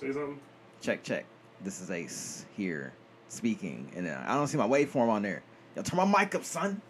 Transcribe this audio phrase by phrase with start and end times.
[0.00, 0.40] Say something.
[0.80, 1.26] Check, check.
[1.62, 2.92] This is Ace here
[3.28, 5.42] speaking, and uh, I don't see my waveform on there.
[5.76, 6.80] Yo, turn my mic up, son.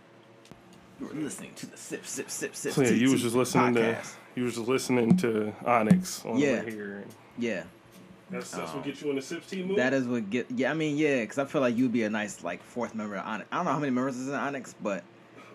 [1.00, 2.73] You were listening to the sip, sip, sip, sip.
[2.73, 4.02] So yeah, you was just listening podcast.
[4.02, 6.62] to you was just listening to Onyx on Yeah.
[6.62, 7.04] here.
[7.36, 7.65] Yeah,
[8.30, 8.77] That's that's Oh.
[8.77, 9.79] what gets you in the Sips team mood.
[9.79, 10.47] that is what get.
[10.51, 13.17] Yeah, I mean, yeah, because I feel like you'd be a nice like fourth member
[13.17, 13.49] of Onyx.
[13.51, 15.03] I don't know how many members is in Onyx, but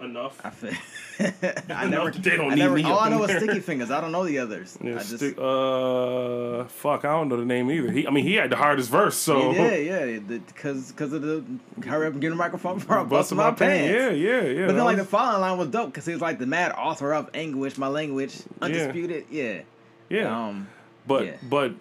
[0.02, 0.40] enough.
[0.44, 0.72] I feel.
[1.70, 2.12] I never.
[2.12, 2.76] they don't I need never.
[2.76, 3.32] me All I know is.
[3.32, 3.90] Sticky Fingaz.
[3.92, 4.78] I don't know the others.
[4.82, 5.18] Yeah, I just.
[5.18, 7.92] stick, uh, fuck, I don't know the name either.
[7.92, 11.44] He, I mean, he had the hardest verse, so Yeah, yeah, because because of the
[11.86, 13.92] hurry up and get a microphone before I bust busting my, pants.
[13.94, 14.66] Yeah, yeah, yeah.
[14.66, 16.72] But then, that like the following line was dope because he was like the mad
[16.74, 19.26] author of Anguish, my language, undisputed.
[19.30, 19.62] Yeah.
[20.10, 20.68] yeah, Um.
[21.08, 21.38] but yeah.
[21.50, 21.72] but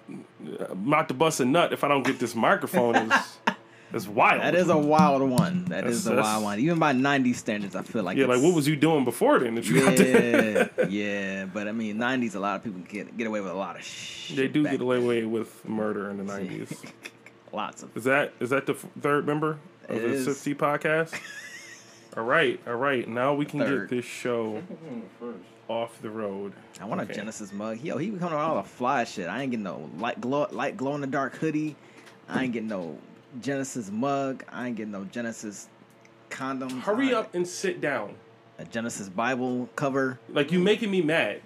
[0.61, 3.13] uh, not to bust a nut if I don't get this microphone is
[3.95, 4.41] is wild.
[4.43, 5.65] That is a wild one.
[5.67, 6.59] That is That's- a wild one.
[6.61, 8.17] Even by '90s standards, I feel like.
[8.17, 8.27] yeah.
[8.27, 9.55] Like, what was you doing before then?
[9.55, 10.73] That you got that?
[10.79, 11.45] Yeah, yeah.
[11.47, 13.83] But I mean, '90s, a lot of people get get away with a lot of
[13.85, 14.37] shit.
[14.37, 16.73] They do back get away with murder in the nineties.
[17.53, 17.97] Lots of.
[17.97, 19.59] Is that is that the f- third member
[19.89, 20.25] of It the is.
[20.25, 21.15] Sifty podcast?
[22.17, 23.09] all right, all right.
[23.09, 23.89] Now we can Third.
[23.91, 24.63] get this show
[25.69, 26.53] off the road.
[26.81, 27.13] I want Okay.
[27.13, 27.81] a Genesis mug.
[27.81, 29.29] Yo, he be coming with all the fly shit.
[29.29, 31.77] I ain't getting no light glow, light glow in the dark hoodie.
[32.29, 32.99] I ain't getting no
[33.41, 34.45] Genesis mug.
[34.51, 35.69] I ain't getting no Genesis
[36.31, 36.81] condoms.
[36.83, 38.15] Hurry up and sit down.
[38.59, 40.19] A Genesis Bible cover.
[40.29, 41.41] Like you making me mad.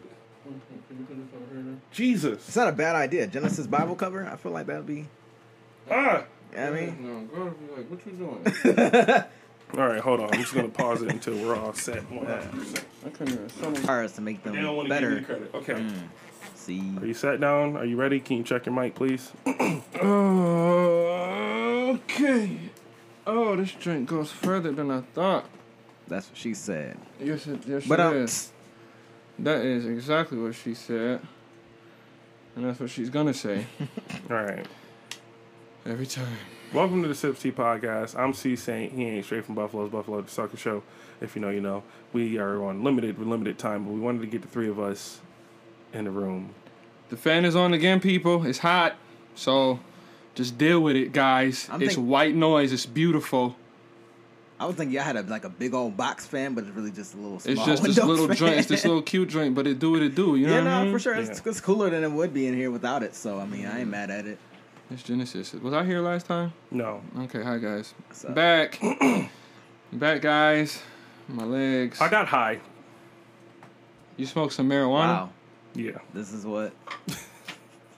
[1.91, 2.47] Jesus.
[2.47, 3.27] It's not a bad idea.
[3.27, 4.27] Genesis Bible cover.
[4.27, 5.07] I feel like that'd be.
[5.91, 6.25] Ah.
[6.53, 6.97] You know what I mean.
[7.03, 9.25] No, girl be like, what you doing?
[9.77, 10.33] All right, hold on.
[10.33, 12.03] I'm just gonna pause it until we're all set.
[12.11, 12.83] 100%.
[13.05, 13.87] I couldn't even summon.
[13.87, 15.27] Ours to make them They don't want to give me better.
[15.27, 15.55] credit.
[15.55, 15.87] Okay.
[16.55, 16.97] See.
[16.99, 17.77] Are you sat down?
[17.77, 18.19] Are you ready?
[18.19, 19.31] Can you check your mic, please?
[21.89, 22.59] okay.
[23.27, 25.47] Oh, this drink goes further than I thought.
[26.07, 26.97] That's what she said.
[27.21, 28.53] Yes, it, yes, But it um, is.
[29.39, 31.21] That is exactly what she said.
[32.57, 33.67] And that's what she's gonna say
[34.31, 34.67] All right.
[35.87, 36.37] every time.
[36.73, 38.19] Welcome to the Sip Tea Podcast.
[38.19, 38.93] I'm C Saint.
[38.93, 40.83] He ain't straight from Buffalo's Buffalo the Sucker Show.
[41.21, 41.83] If you know, you know.
[42.13, 44.81] We are on limited with limited time, but we wanted to get the three of
[44.81, 45.21] us
[45.93, 46.55] in the room.
[47.11, 48.45] The fan is on again, people.
[48.45, 48.97] It's hot.
[49.35, 49.79] So
[50.39, 51.69] just deal with it, guys.
[51.71, 52.73] I'm it's think- white noise.
[52.73, 53.57] It's beautiful.
[54.61, 56.91] I was thinking I had a, like a big old box fan, but it's really
[56.91, 58.37] just a little small It's just this little fan.
[58.43, 58.55] joint.
[58.55, 60.35] It's this little cute joint, but it do what it do.
[60.37, 60.93] You know yeah, what I no, mean?
[60.93, 61.15] for sure.
[61.15, 61.51] It's, Yeah.
[61.51, 63.15] it's cooler than it would be in here without it.
[63.15, 64.39] So I mean, I ain't mad at it.
[64.91, 65.53] It's Genesis.
[65.55, 66.53] Was I here last time?
[66.71, 67.03] No.
[67.21, 67.95] Okay, hi guys.
[68.07, 68.35] What's up?
[68.35, 68.81] Back.
[69.93, 70.83] Back, guys.
[71.29, 72.01] My legs.
[72.01, 72.61] I got high.
[74.17, 74.89] You smoke some marijuana?
[75.09, 75.31] Wow,
[75.75, 75.99] Yeah.
[76.15, 76.73] this is what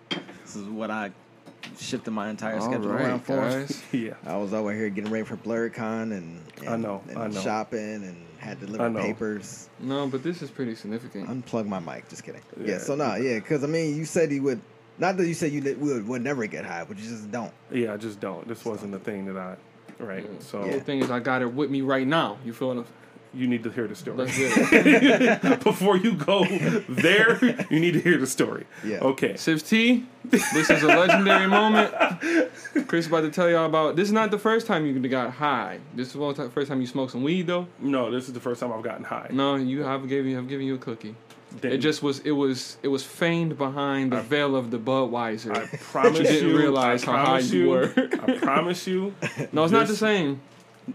[0.08, 1.10] this is what I
[1.80, 3.41] shifted my entire All schedule around for.
[3.41, 3.82] us.
[3.92, 4.14] Yeah.
[4.26, 7.41] I was over here getting ready for BlerdCon and, and I know, and I know.
[7.41, 9.68] shopping and had to deliver papers.
[9.80, 11.28] No, but this is pretty significant.
[11.28, 12.08] Unplug my mic.
[12.08, 12.42] Just kidding.
[12.58, 12.72] Yeah.
[12.72, 12.78] Yeah.
[12.78, 14.60] so no, yeah, because I mean, you said you would.
[14.98, 17.52] Not that you said you would would never get high, but you just don't.
[17.70, 18.46] Yeah, I just don't.
[18.46, 19.56] This wasn't the thing that I.
[19.98, 20.26] Right.
[20.42, 22.38] So The thing is, I got it with me right now.
[22.44, 22.86] You feel it?
[23.32, 24.16] You need to hear the story.
[24.16, 24.52] Let's get
[25.44, 25.64] it.
[25.64, 26.44] Before you go
[26.88, 27.38] there,
[27.70, 28.66] you need to hear the story.
[28.84, 28.98] Yeah.
[28.98, 29.36] Okay.
[29.36, 31.94] Sips T, this is a legendary moment.
[32.88, 33.96] Chris about to tell y'all about.
[33.96, 35.78] This is not the first time you got high.
[35.94, 37.66] This is the first time you smoked some weed, though.
[37.78, 39.28] No, this is the first time I've gotten high.
[39.30, 41.14] No, you have given you have given you a cookie.
[41.60, 45.56] Then It just was it was it was feigned behind the veil of the Budweiser.
[45.56, 47.92] I promise you didn't realize I how high promise you were.
[48.22, 49.14] I promise you.
[49.52, 50.40] no, it's not the same.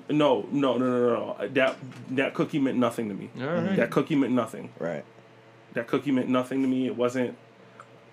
[0.09, 1.47] No, no, no, no, no, no.
[1.49, 1.75] That
[2.11, 3.29] that cookie meant nothing to me.
[3.39, 3.75] All right.
[3.75, 4.71] That cookie meant nothing.
[4.79, 5.03] Right.
[5.73, 6.87] That cookie meant nothing to me.
[6.87, 7.35] It wasn't.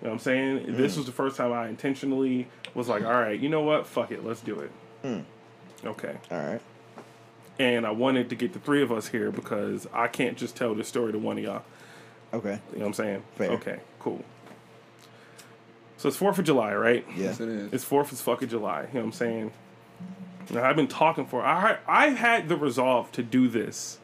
[0.03, 0.59] You know what I'm saying?
[0.65, 0.77] Mm.
[0.77, 3.87] This was the first time I intentionally was like, all right, you know what?
[3.87, 4.71] Fuck it, let's do it.
[5.03, 5.23] Mm.
[5.85, 6.17] Okay.
[6.29, 6.61] All right.
[7.57, 10.75] And I wanted to get the three of us here because I can't just tell
[10.75, 11.63] this story to one of y'all.
[12.33, 12.59] Okay.
[12.73, 13.23] You know what I'm saying?
[13.35, 13.51] Fair.
[13.51, 14.25] Okay, cool.
[15.97, 17.05] So it's 4th of July, right?
[17.15, 17.25] Yeah.
[17.25, 17.71] Yes, it is.
[17.71, 18.81] It's 4th of fucking July.
[18.81, 19.51] You know what I'm saying?
[20.51, 23.99] I've been talking for, I, I've had the resolve to do this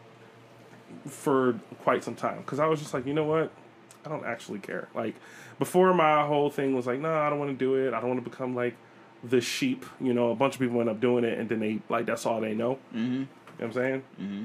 [1.06, 3.52] for quite some time because I was just like, you know what?
[4.06, 4.88] I don't actually care.
[4.94, 5.16] Like,
[5.58, 7.94] before my whole thing was like, no, I don't want to do it.
[7.94, 8.76] I don't want to become like
[9.24, 9.86] the sheep.
[10.00, 12.26] You know, a bunch of people end up doing it and then they, like, that's
[12.26, 12.80] all they know.
[12.94, 13.14] Mm-hmm.
[13.14, 13.28] You know
[13.58, 14.03] what I'm saying?
[14.22, 14.44] Mm-hmm.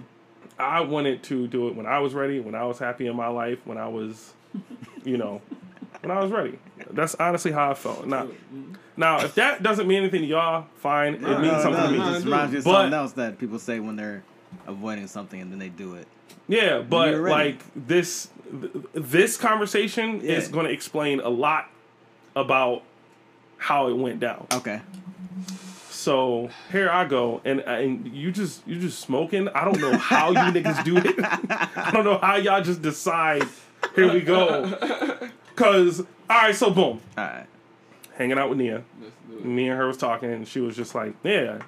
[0.58, 3.28] I wanted to do it when I was ready, when I was happy in my
[3.28, 4.34] life, when I was,
[5.04, 5.40] you know,
[6.04, 6.58] when I was ready.
[6.90, 8.06] That's honestly how I felt.
[8.06, 8.28] Now,
[8.96, 11.14] now if that doesn't mean anything to y'all, fine.
[11.14, 11.98] it means something to me.
[11.98, 14.22] no, It reminds me of something else that people say when they're
[14.66, 16.06] avoiding something and then they do it.
[16.46, 18.28] Yeah, but like this,
[18.60, 20.32] th- this conversation Yeah.
[20.32, 21.70] is going to explain a lot
[22.36, 22.82] about
[23.56, 24.46] how it went down.
[24.52, 24.80] Okay.
[25.90, 29.48] So here I go, and uh, and you just you just smoking.
[29.48, 31.14] I don't know how you niggas do it.
[31.76, 33.44] I don't know how y'all just decide.
[33.94, 34.64] Here we go.
[35.56, 37.00] Cause all right, so boom.
[37.16, 37.46] All right.
[38.14, 38.82] hanging out with Nia.
[39.00, 39.44] Let's do it.
[39.44, 41.62] Me and her was talking, and she was just like, "Yeah,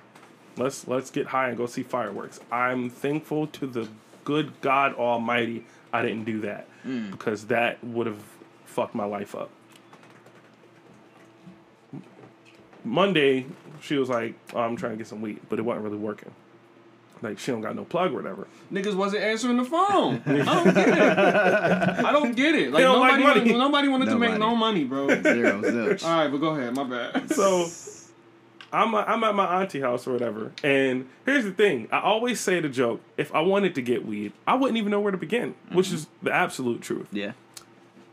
[0.57, 3.89] let's let's get high and go see fireworks." I'm thankful to the
[4.25, 7.11] good God Almighty I didn't do that mm.
[7.11, 8.23] because that would have
[8.65, 9.51] fucked my life up.
[12.85, 13.47] Monday,
[13.81, 16.33] she was like, oh, "I'm trying to get some weed," but it wasn't really working.
[17.23, 18.47] Like she don't got no plug or whatever.
[18.73, 20.23] Niggas wasn't answering the phone.
[20.27, 21.19] I don't get it.
[22.05, 22.73] I don't get it.
[22.73, 23.53] Like don't like nobody, money.
[23.53, 24.41] wanted, nobody wanted to make Nobody.
[24.41, 25.09] no money, bro.
[25.23, 26.05] Zero zilch.
[26.05, 26.75] All right, but go ahead.
[26.75, 27.33] My bad.
[27.33, 27.69] So
[28.73, 32.61] I'm I'm at my auntie house or whatever, and here's the thing: I always say
[32.61, 33.01] the joke.
[33.17, 36.07] If I wanted to get weed, I wouldn't even know where to begin, which is
[36.07, 36.27] mm-hmm.
[36.27, 37.09] the absolute truth.
[37.13, 37.33] Yeah.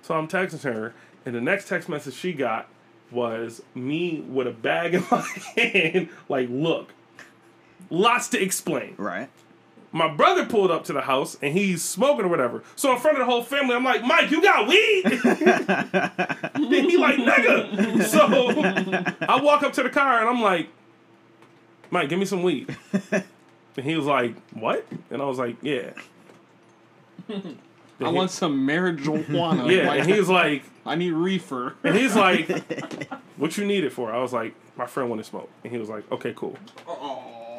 [0.01, 0.94] So I'm texting her,
[1.25, 2.67] and the next text message she got
[3.11, 5.21] was me with a bag in my
[5.56, 6.94] hand, like, look,
[7.94, 8.95] lots to explain.
[8.98, 9.30] Right.
[9.92, 12.63] My brother pulled up to the house and he's smoking or whatever.
[12.75, 15.04] So in front of the whole family, I'm like, Mike, you got weed?
[15.06, 18.04] and he like, nigga.
[18.04, 18.25] So
[19.28, 20.68] I walk up to the car and I'm like,
[21.92, 22.75] Mike, give me some weed.
[23.75, 24.86] And he was like, what?
[25.10, 25.94] And I was like, yeah.
[27.28, 29.69] I want some marijuana.
[29.75, 31.75] Yeah, Like, and he was like, I need reefer.
[31.84, 32.50] and he's like,
[33.38, 34.12] what you need it for?
[34.13, 35.50] I was like, my friend wanted to smoke.
[35.63, 36.56] And he was like, okay, cool.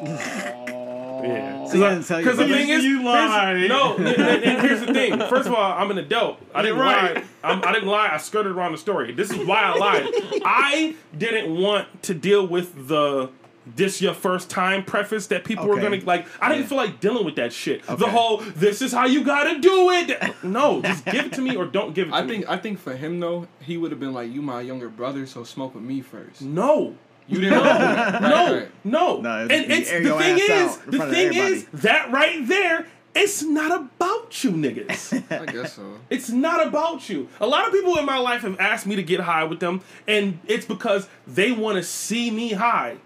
[0.04, 1.64] Yeah.
[1.66, 3.68] So he tell you Because the thing is, You here's- lied.
[3.68, 5.18] No, and, and- and here's the thing.
[5.18, 6.38] First of all, I'm an adult.
[6.54, 7.14] I didn't right.
[7.16, 7.24] lie.
[7.42, 8.10] I'm, I didn't lie.
[8.12, 9.12] I skirted around the story.
[9.12, 10.06] This is why I lied.
[10.44, 13.30] I didn't want to deal with the
[13.66, 16.26] this your first time preface that people were gonna like.
[16.38, 16.68] I didn't Yeah.
[16.68, 17.82] feel like dealing with that shit.
[17.86, 20.34] The whole this is how you gotta do it.
[20.44, 22.28] No, just give it to me or don't give it to I me.
[22.28, 25.24] think I think for him though, he would have been like, "You my younger brother,
[25.24, 26.42] so smoke with me first.
[26.42, 26.96] no.
[27.28, 27.58] You didn't.
[27.58, 28.20] know that.
[28.22, 28.70] No, Right, right.
[28.84, 33.70] no, No, and it's the thing is, the thing is that right there, it's not
[33.80, 35.22] about you niggas.
[35.40, 35.82] I guess so.
[36.10, 37.28] It's not about you.
[37.40, 39.80] A lot of people in my life have asked me to get high with them,
[40.06, 42.96] and it's because they want to see me high.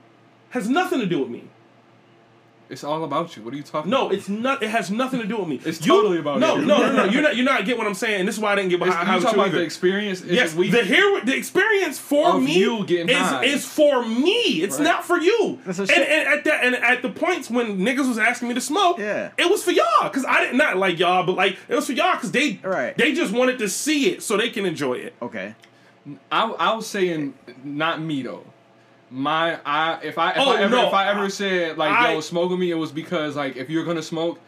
[0.50, 1.44] Has nothing to do with me.
[2.70, 3.42] It's all about you.
[3.42, 3.90] What are you talking?
[3.90, 4.14] No, about?
[4.14, 4.62] it's not.
[4.62, 5.58] It has nothing to do with me.
[5.64, 6.66] It's You- totally about no, you.
[6.66, 7.04] No, no, no.
[7.10, 7.34] You're not.
[7.36, 8.20] You're not getting what I'm saying.
[8.20, 9.58] And this is why I didn't get It's, high, you high talking with you about
[9.58, 10.20] the experience?
[10.20, 13.42] It's Yes, we, the here the experience for Of me you getting high.
[13.44, 14.62] is, is for me.
[14.62, 14.84] It's Right.
[14.84, 15.58] not for you.
[15.64, 18.48] That's a And, shit- and at that and at the points when niggas was asking
[18.48, 19.30] me to smoke, Yeah.
[19.38, 21.92] it was for y'all because I didn't not like y'all, but like it was for
[21.92, 22.94] y'all because they Right.
[22.98, 25.14] they just wanted to see it so they can enjoy it.
[25.22, 25.54] Okay.
[26.30, 27.32] I, I was saying
[27.64, 28.44] not me though.
[29.10, 31.92] My I if I if Oh, I ever no, if I ever I- said like
[31.92, 34.38] I- yo smoke with me, it was because like if you're gonna smoke,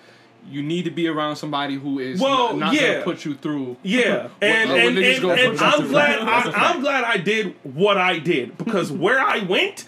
[0.49, 2.93] you need to be around somebody who is Well, not, not yeah.
[2.95, 3.77] gonna put you through.
[3.83, 6.59] Yeah, and uh, and, niggas and, go and I'm glad That's a I, fact.
[6.77, 9.87] I'm glad I did what I did because where I went,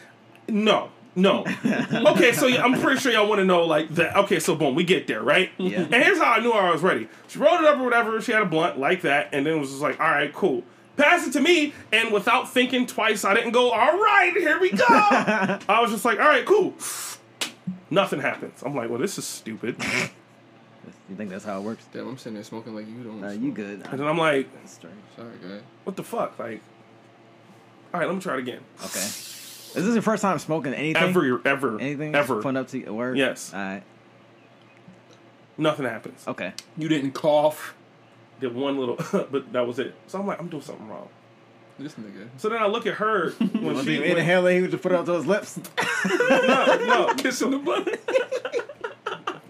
[0.48, 1.44] no, no.
[1.66, 4.16] Okay, so yeah, I'm pretty sure y'all want to know like that.
[4.16, 5.50] Okay, so boom, we get there, right?
[5.58, 5.80] Yeah.
[5.82, 7.08] And here's how I knew I was ready.
[7.28, 8.20] She rolled it up or whatever.
[8.22, 10.62] She had a blunt like that, and then was just like, all right, cool.
[10.96, 13.70] Pass it to me, and without thinking twice, I didn't go.
[13.70, 14.84] All right, here we go.
[14.88, 16.74] I was just like, all right, cool.
[17.90, 18.62] Nothing happens.
[18.62, 19.76] I'm like, well, this is stupid.
[21.08, 21.86] You think that's how it works?
[21.92, 23.20] Damn, I'm sitting there smoking like you don't.
[23.20, 23.42] Nah, smoke.
[23.42, 23.82] you good.
[23.90, 24.96] And then I'm like, That's strange.
[25.16, 25.60] Sorry, guy.
[25.84, 26.38] what the fuck?
[26.38, 26.60] Like,
[27.92, 28.60] all right, let me try it again.
[28.84, 28.98] Okay.
[28.98, 31.02] Is this your first time smoking anything?
[31.02, 32.14] Ever, ever, Anything?
[32.14, 32.42] ever.
[32.42, 33.16] Fun up to your word?
[33.16, 33.52] Yes.
[33.54, 33.82] All right.
[35.56, 36.26] Nothing happens.
[36.26, 36.52] Okay.
[36.76, 37.74] You didn't cough.
[38.42, 38.96] Did one little,
[39.30, 39.94] but that was it.
[40.08, 41.08] So I'm like, I'm doing something wrong.
[41.78, 42.28] This nigga.
[42.36, 44.82] So then I look at her when When she he when- inhale he would just
[44.82, 45.58] put it up to his lips.
[46.06, 47.98] no, no, Kissing the butt.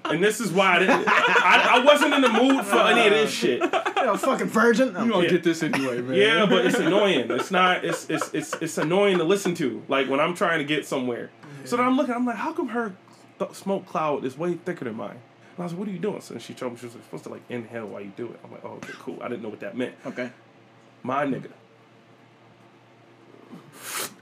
[0.04, 1.04] and this is why I didn't.
[1.08, 3.62] I, I wasn't in the mood for any of this uh, shit.
[3.62, 4.88] you know, fucking virgin.
[4.88, 5.28] You gonna Yeah.
[5.30, 6.14] get this anyway, man.
[6.16, 7.30] Yeah, but it's annoying.
[7.30, 7.84] It's not.
[7.84, 9.82] It's it's it's it's annoying to listen to.
[9.88, 11.30] Like when I'm trying to get somewhere.
[11.64, 12.14] So then I'm looking.
[12.14, 12.94] I'm like, how come her
[13.38, 15.18] th- smoke cloud is way thicker than mine?
[15.56, 16.20] And I was like, what are you doing?
[16.22, 18.40] So she told me she was like, supposed to like inhale while you do it.
[18.42, 19.18] I'm like, oh, okay, cool.
[19.20, 19.94] I didn't know what that meant.
[20.06, 20.30] Okay.
[21.02, 21.50] My nigga.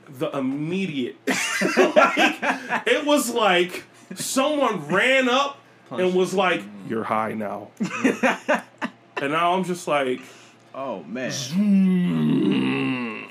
[0.08, 1.16] The immediate.
[1.26, 2.38] like,
[2.86, 3.84] it was like
[4.14, 5.60] someone ran up
[5.90, 7.70] and was like, You're high now.
[9.16, 10.20] and now I'm just like,
[10.74, 11.30] Oh man.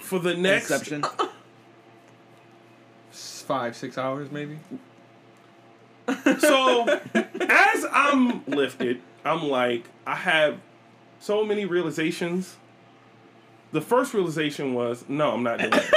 [0.01, 1.03] for the next Inception.
[3.11, 4.59] Five, six hours maybe.
[6.39, 6.87] So
[7.41, 10.59] as I'm lifted, I'm like, I have
[11.19, 12.57] so many realizations.
[13.71, 15.91] The first realization was, no, I'm not doing it.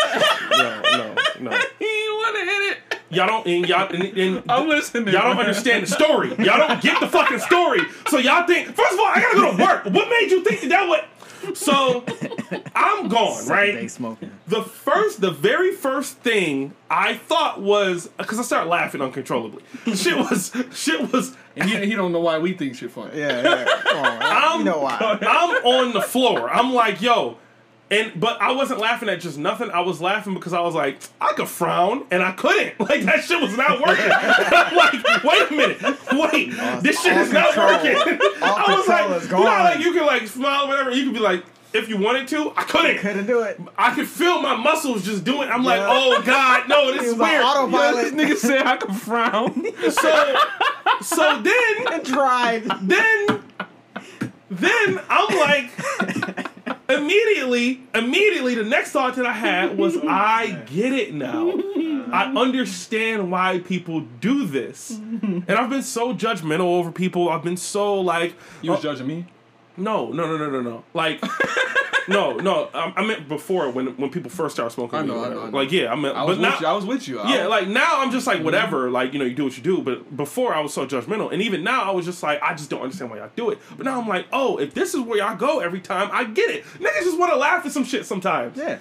[0.50, 1.58] No, no, no.
[1.78, 2.78] He wanna hit it.
[3.10, 5.12] Y'all don't and y'all and, and I'm listening.
[5.12, 6.28] Y'all don't understand the story.
[6.38, 7.80] Y'all don't get the fucking story.
[8.08, 9.84] So y'all think, first of all, I gotta go to work.
[9.84, 11.00] What made you think that, that would?
[11.54, 12.04] So
[12.74, 13.90] I'm gone, Second day right?
[13.90, 14.30] smoking.
[14.46, 19.62] The first, the very first thing I thought was because I started laughing uncontrollably.
[19.94, 21.36] Shit was, shit was.
[21.56, 23.18] And he, he don't know why we think shit funny.
[23.18, 23.80] Yeah, yeah.
[23.82, 24.18] Come on.
[24.22, 25.18] I'm, you know why?
[25.20, 26.48] I'm on the floor.
[26.50, 27.38] I'm like, yo.
[27.92, 29.70] And but I wasn't laughing at just nothing.
[29.70, 32.72] I was laughing because I was like, I could frown and I couldn't.
[32.92, 34.08] Like that shit was not working.
[34.72, 35.80] Like, wait a minute,
[36.12, 37.96] wait, this shit is not working.
[38.42, 40.90] All I was like, you know, like you can like smile, whatever.
[40.90, 42.98] You could be like, if you wanted to, I couldn't.
[42.98, 43.60] Couldn't do it.
[43.76, 45.48] I could feel my muscles just doing.
[45.48, 47.42] I'm like, oh god, no, this is weird.
[47.42, 48.14] autopilot.
[48.14, 49.64] This nigga said I can frown.
[49.90, 50.36] So,
[51.02, 52.64] so then and tried.
[52.82, 53.42] then
[54.50, 56.51] then I'm like
[56.88, 61.52] immediately immediately the next thought that I had was I get it now.
[62.12, 64.98] I understand why people do this.
[65.22, 67.28] And I've been so judgmental over people.
[67.28, 69.26] I've been so like You was oh, judging me.
[69.76, 70.84] No, no, no, no, no, no.
[70.94, 71.22] Like
[72.08, 72.68] no, no.
[72.74, 74.98] I, I meant before when when people first started smoking.
[74.98, 75.42] I weed know, or I know.
[75.42, 75.56] I know.
[75.56, 76.66] Like yeah, I meant I was but now, you.
[76.66, 77.20] I was with you.
[77.20, 78.44] I yeah, was- like now I'm just like mm-hmm.
[78.44, 79.82] whatever, like you know, you do what you do.
[79.82, 82.70] But before I was so judgmental, and even now I was just like, I just
[82.70, 83.58] don't understand why y'all do it.
[83.76, 86.50] But now I'm like, oh, if this is where y'all go every time, I get
[86.50, 86.64] it.
[86.78, 88.56] Niggas just want to laugh at some shit sometimes.
[88.56, 88.78] Yeah.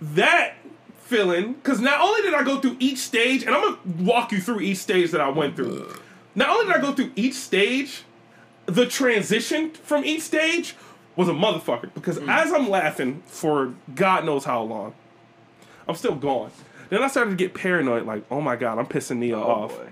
[0.00, 0.54] That
[1.00, 4.40] feeling, because not only did I go through each stage, and I'm gonna walk you
[4.40, 5.92] through each stage that I went through.
[6.34, 8.04] Not only did I go through each stage,
[8.68, 10.76] the transition from each stage
[11.16, 11.92] was a motherfucker.
[11.94, 12.28] Because mm.
[12.28, 14.94] as I'm laughing for God knows how long,
[15.88, 16.50] I'm still gone.
[16.90, 19.76] Then I started to get paranoid, like, oh my god, I'm pissing Nia oh, off.
[19.76, 19.88] boy.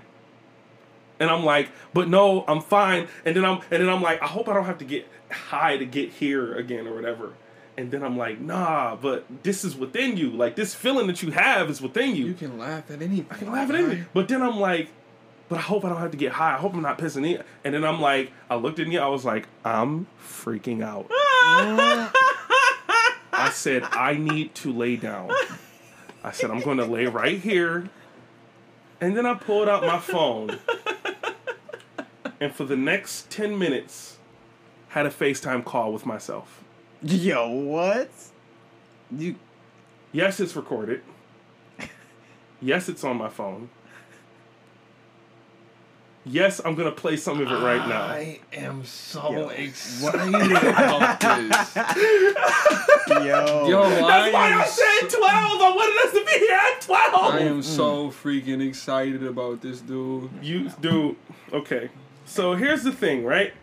[1.19, 3.07] And I'm like, but no, I'm fine.
[3.25, 5.77] And then I'm and then I'm like, I hope I don't have to get high
[5.77, 7.33] to get here again or whatever.
[7.75, 10.29] And then I'm like, nah, but this is within you.
[10.29, 12.27] Like this feeling that you have is within you.
[12.27, 13.25] you can laugh at anything.
[13.31, 14.05] I can laugh at anything.
[14.13, 14.89] But then I'm like,
[15.49, 16.53] but I hope I don't have to get high.
[16.53, 17.45] I hope I'm not pissing Nia.
[17.63, 21.07] And then I'm like, I looked at Nia, I was like, I'm freaking out.
[23.33, 25.31] I said, I need to lay down.
[26.23, 27.89] I said, I'm going to lay right here.
[28.99, 30.59] And then I pulled out my phone.
[32.39, 34.17] And for the next 10 minutes,
[34.89, 36.63] had a FaceTime call with myself.
[37.01, 38.09] Yo, what?
[39.11, 39.35] You
[40.11, 41.01] Yes, it's recorded.
[42.61, 43.69] Yes, it's on my phone.
[46.29, 48.01] Yes, I'm going to play some of it right now.
[48.03, 51.75] I am so Yo, excited about this.
[53.09, 53.67] yo.
[53.67, 55.21] Yo, That's why am I said 12.
[55.23, 57.33] I wanted us to be here at 12.
[57.33, 60.29] I am so freaking excited about this, dude.
[60.41, 61.15] You dude.
[61.53, 61.89] okay.
[62.25, 63.53] So here's the thing, right?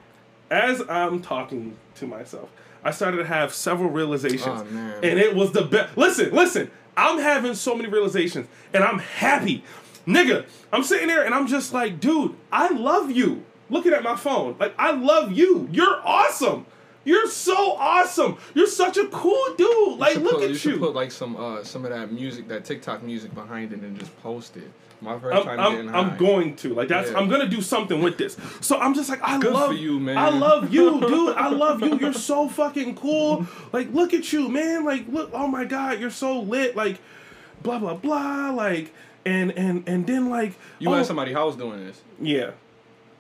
[0.51, 2.49] As I'm talking to myself,
[2.83, 4.95] I started to have several realizations, Oh, man.
[5.03, 5.97] and it was the best.
[5.97, 6.71] Listen, listen.
[6.97, 9.65] I'm having so many realizations, and I'm happy,
[10.07, 10.47] nigga.
[10.73, 13.45] I'm sitting there, and I'm just like, dude, I love you.
[13.71, 15.69] Looking at my phone, like I love you.
[15.73, 16.67] You're awesome.
[17.05, 18.39] You're so awesome.
[18.55, 19.99] You're such a cool dude.
[19.99, 20.55] Like, look put, at you you.
[20.57, 23.99] should put like some uh some of that music, that TikTok music behind it, and
[23.99, 24.71] just post it.
[25.01, 27.19] My 1st I'm, time I'm, getting I'm going to like that's Yeah.
[27.19, 28.37] I'm gonna do something with this.
[28.61, 30.17] So I'm just like I Good love you, man.
[30.17, 31.37] I love you, dude.
[31.37, 31.99] I love you.
[31.99, 33.47] You're so fucking cool.
[33.73, 34.85] Like look at you, man.
[34.85, 36.75] Like look, oh my god, you're so lit.
[36.75, 37.01] Like
[37.63, 38.51] blah blah blah.
[38.51, 38.95] Like
[39.27, 42.01] and and and then like You oh, at I was doing this.
[42.21, 42.51] yeah.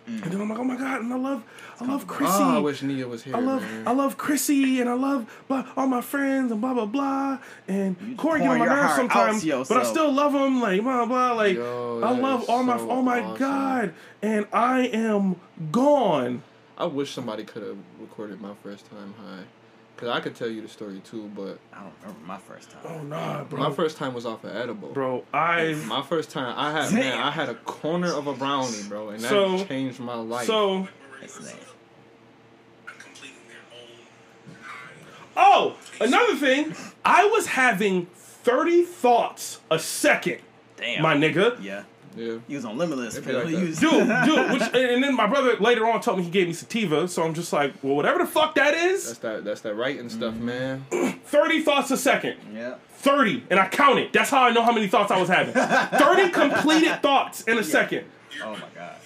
[0.08, 0.22] Mm.
[0.22, 1.42] And then I'm like, oh my god, and I love
[1.80, 2.34] I love Chrissy.
[2.36, 3.34] Oh, I wish Nia was here.
[3.34, 3.88] I love man.
[3.88, 7.96] I love Chrissy and I love blah, all my friends and blah blah blah and
[8.18, 11.56] Corey get on my nerves sometimes, but I still love him like blah blah like
[11.56, 13.38] Yo, I love all my oh my awesome.
[13.38, 15.36] god and I am
[15.72, 16.42] gone.
[16.76, 19.44] I wish somebody could have recorded my first time high,
[19.96, 21.30] cause I could tell you the story too.
[21.34, 22.80] But I don't remember my first time.
[22.86, 23.60] Oh nah, bro.
[23.68, 24.88] my first time was off of edible.
[24.90, 26.98] bro, I My first time, I had Damn.
[27.00, 30.46] man, I had a corner of a brownie, bro, and that So- changed my life.
[30.46, 30.88] so
[31.20, 31.54] That's nice.
[35.36, 36.74] oh another thing,
[37.04, 40.38] I was having thirty thoughts a second,
[40.76, 41.02] Damn.
[41.02, 41.62] my nigga.
[41.62, 41.84] Yeah.
[42.16, 43.14] Yeah, He was on limitless.
[43.14, 43.44] It'd be pill.
[43.44, 43.90] like He was- Dude,
[44.24, 47.22] dude, which, and then my brother later on told me he gave me sativa, so
[47.22, 50.34] I'm just like, well, whatever the fuck that is, that's that that's that writing stuff,
[50.34, 50.46] mm-hmm.
[50.46, 50.86] man.
[51.24, 52.36] 30 thoughts a second.
[52.52, 52.74] Yeah.
[52.98, 54.12] 30, and I counted.
[54.12, 55.52] That's how I know how many thoughts I was having.
[55.54, 58.06] 30 completed thoughts in a second.
[58.42, 58.96] Oh my god.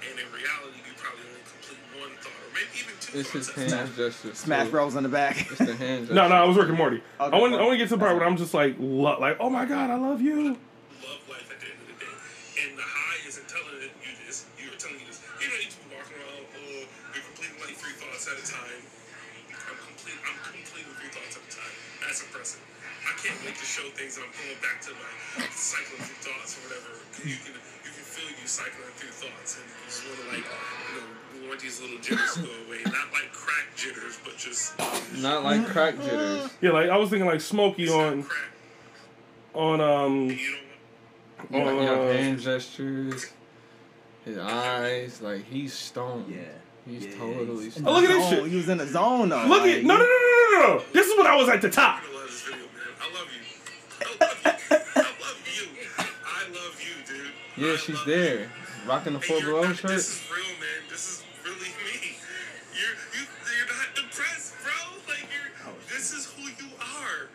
[0.00, 2.72] Thoughts in your head, and in reality, you probably only complete one thought, or maybe
[2.76, 3.72] even two It's his thoughts.
[3.72, 4.36] hand gestures.
[4.38, 4.70] Smash too.
[4.72, 5.36] Bros in the back.
[5.50, 6.10] It's the hand.
[6.10, 7.00] No, no, I was working and Morty.
[7.20, 8.54] Oh, I Okay, want, I want to get to the part that's where I'm just
[8.54, 10.56] like, lo- like, oh my god, I love you.
[11.04, 12.14] love life at the end of the day.
[12.66, 14.46] And the high isn't telling you this.
[14.60, 15.20] You're telling you this.
[15.40, 16.84] You know, you just be walking around, oh,
[17.14, 18.80] you're completing like three thoughts at a time.
[19.66, 20.18] I'm complete.
[20.22, 21.74] I'm completing three thoughts at a time.
[22.04, 22.62] That's impressive.
[23.06, 26.58] I can't wait to show things, and I'm going back to my cycling through thoughts
[26.58, 26.90] or whatever.
[27.22, 27.54] You can
[28.16, 31.60] feel you cycling through thoughts, and you just want to like, you know, we want
[31.60, 32.78] these little jitters to go away.
[32.84, 34.78] Not like crack jitters, but just
[35.22, 36.50] Not like crack jitters.
[36.60, 38.50] Yeah, like I was thinking like Smokey it's on crack.
[39.54, 40.36] on um You
[41.50, 41.74] know what?
[41.82, 43.26] You got, you Uh, hand gestures.
[44.24, 46.26] His eyes, like he's stoned.
[46.28, 46.40] Yeah.
[46.86, 47.88] He's Yeah, totally he's- stoned.
[47.88, 48.46] Oh, look at this shit.
[48.46, 49.44] He was in the zone though.
[49.46, 50.82] Look like, at no no no no no no.
[50.92, 52.00] This is when I was at the top.
[52.02, 52.92] I love this video, man.
[53.00, 53.42] I love you.
[54.20, 54.76] I love you.
[54.96, 55.68] I love you.
[56.26, 57.32] I love you, dude.
[57.56, 58.50] Yeah, she's there,
[58.86, 59.90] rocking the And four below shirt.
[59.90, 60.82] This is real, man.
[60.90, 62.16] This is really me.
[62.74, 64.72] You're you, you're not depressed, bro.
[65.08, 65.74] Like you're.
[65.88, 67.28] This is who you are.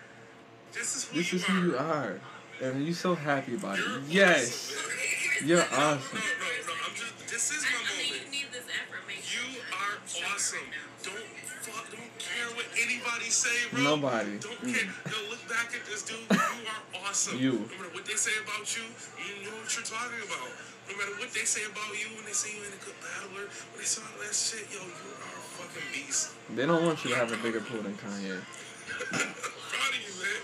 [0.73, 1.51] This is who This you is are.
[1.51, 2.19] who you are,
[2.61, 3.85] and you're so happy about it.
[3.85, 5.47] You're Yes, awesome, man.
[5.49, 6.19] you're No, awesome.
[6.19, 6.73] no, no.
[6.85, 7.27] I'm just.
[7.31, 8.31] This is I, my I mean, you moment.
[8.31, 9.55] need this affirmation.
[9.55, 9.95] You are
[10.35, 10.67] awesome.
[11.01, 11.17] Don't
[11.65, 11.89] fuck.
[11.89, 13.81] Don't care what anybody say, bro.
[13.83, 14.37] Nobody.
[14.37, 14.85] Don't care.
[15.09, 15.30] Yo, look
[15.61, 16.17] back at this dude.
[16.25, 17.37] You are awesome.
[17.37, 17.69] You.
[17.69, 18.81] No matter what they say about you,
[19.21, 20.49] you know what you're talking about.
[20.89, 23.45] No matter what they say about you, when they say you ain't a good battler,
[23.45, 24.89] when they say all that shit, yo, you
[25.21, 26.33] are a fucking beast.
[26.57, 28.41] They don't want you to have a bigger pool than Kanye.
[28.41, 29.29] I'm
[29.69, 30.41] proud of you, man.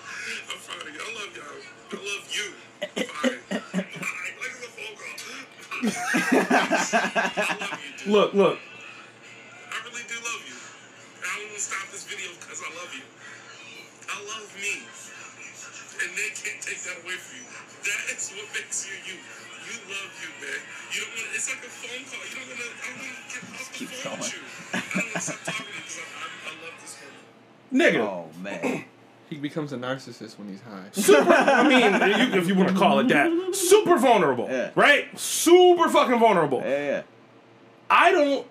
[0.54, 1.02] I'm proud of you.
[1.02, 1.66] I love y'all.
[1.66, 2.54] I love you.
[2.78, 3.42] Bye.
[3.50, 3.90] Bye.
[4.38, 5.18] It's a phone call.
[5.18, 6.30] I love you,
[8.06, 8.14] dude.
[8.14, 8.58] Look look.
[8.62, 10.58] I really do love you.
[11.26, 13.02] I don't want stop this video because I love you.
[14.08, 14.86] I love me.
[15.98, 17.46] And they can't take that away from you.
[17.84, 19.18] That is what makes you you.
[19.18, 20.60] You love you, man.
[20.94, 22.24] You don't want it's like a phone call.
[22.24, 24.34] You don't want to, I don't want to get off the keep phone with going.
[24.34, 24.42] you.
[24.74, 27.96] I don't want to stop talking to you because I, I, I love this moment.
[27.96, 28.02] Nigga.
[28.06, 28.86] Oh man.
[29.30, 30.86] He becomes a narcissist when he's high.
[30.94, 34.72] Super, I mean, you, if you want to call it that, super vulnerable, Yeah.
[34.74, 35.20] right?
[35.20, 36.62] Super fucking vulnerable.
[36.64, 37.02] Yeah, yeah.
[37.90, 38.48] I don't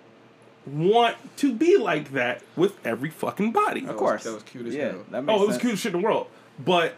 [0.67, 3.81] want to be like that with every fucking body.
[3.81, 4.23] Of was- course.
[4.25, 5.05] that was cute as yeah, hell.
[5.09, 5.57] That makes Oh, it was sense.
[5.57, 6.27] the cutest shit in the world.
[6.63, 6.93] But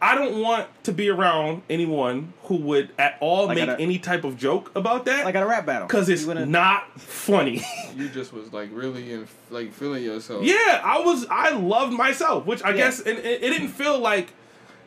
[0.00, 3.82] I don't want to be around anyone who would at all Like make at a-
[3.82, 5.86] any type of joke about that Like at a rap battle.
[5.88, 6.50] because it's You wouldn't-
[6.96, 7.62] funny.
[7.96, 10.44] You just was like really in, like feeling yourself.
[10.44, 11.26] yeah, I was.
[11.30, 12.76] I loved myself, which I Yeah.
[12.76, 14.32] guess and it, it didn't feel like.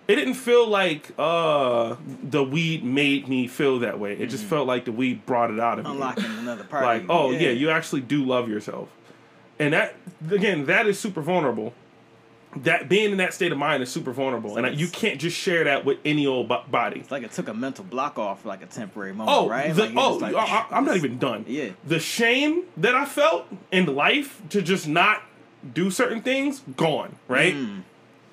[0.08, 4.14] It didn't feel like uh, the weed made me feel that way.
[4.14, 5.92] It just felt like the weed brought it out of me.
[5.92, 6.84] unlocking another part.
[6.84, 8.90] like, of oh yeah, you actually do love yourself,
[9.60, 9.96] and that
[10.30, 11.74] again, that is super vulnerable.
[12.58, 15.64] That being in that state of mind is super vulnerable, and you can't just share
[15.64, 17.00] that with any old bo- body.
[17.00, 19.74] It's like it took a mental block off for like a temporary moment, Oh, right?
[19.74, 21.46] the, Like, oh, like, I, am not even done.
[21.48, 21.70] Yeah.
[21.86, 25.22] the shame that I felt in life to just not
[25.74, 27.56] do certain things gone, right?
[27.56, 27.84] Mm.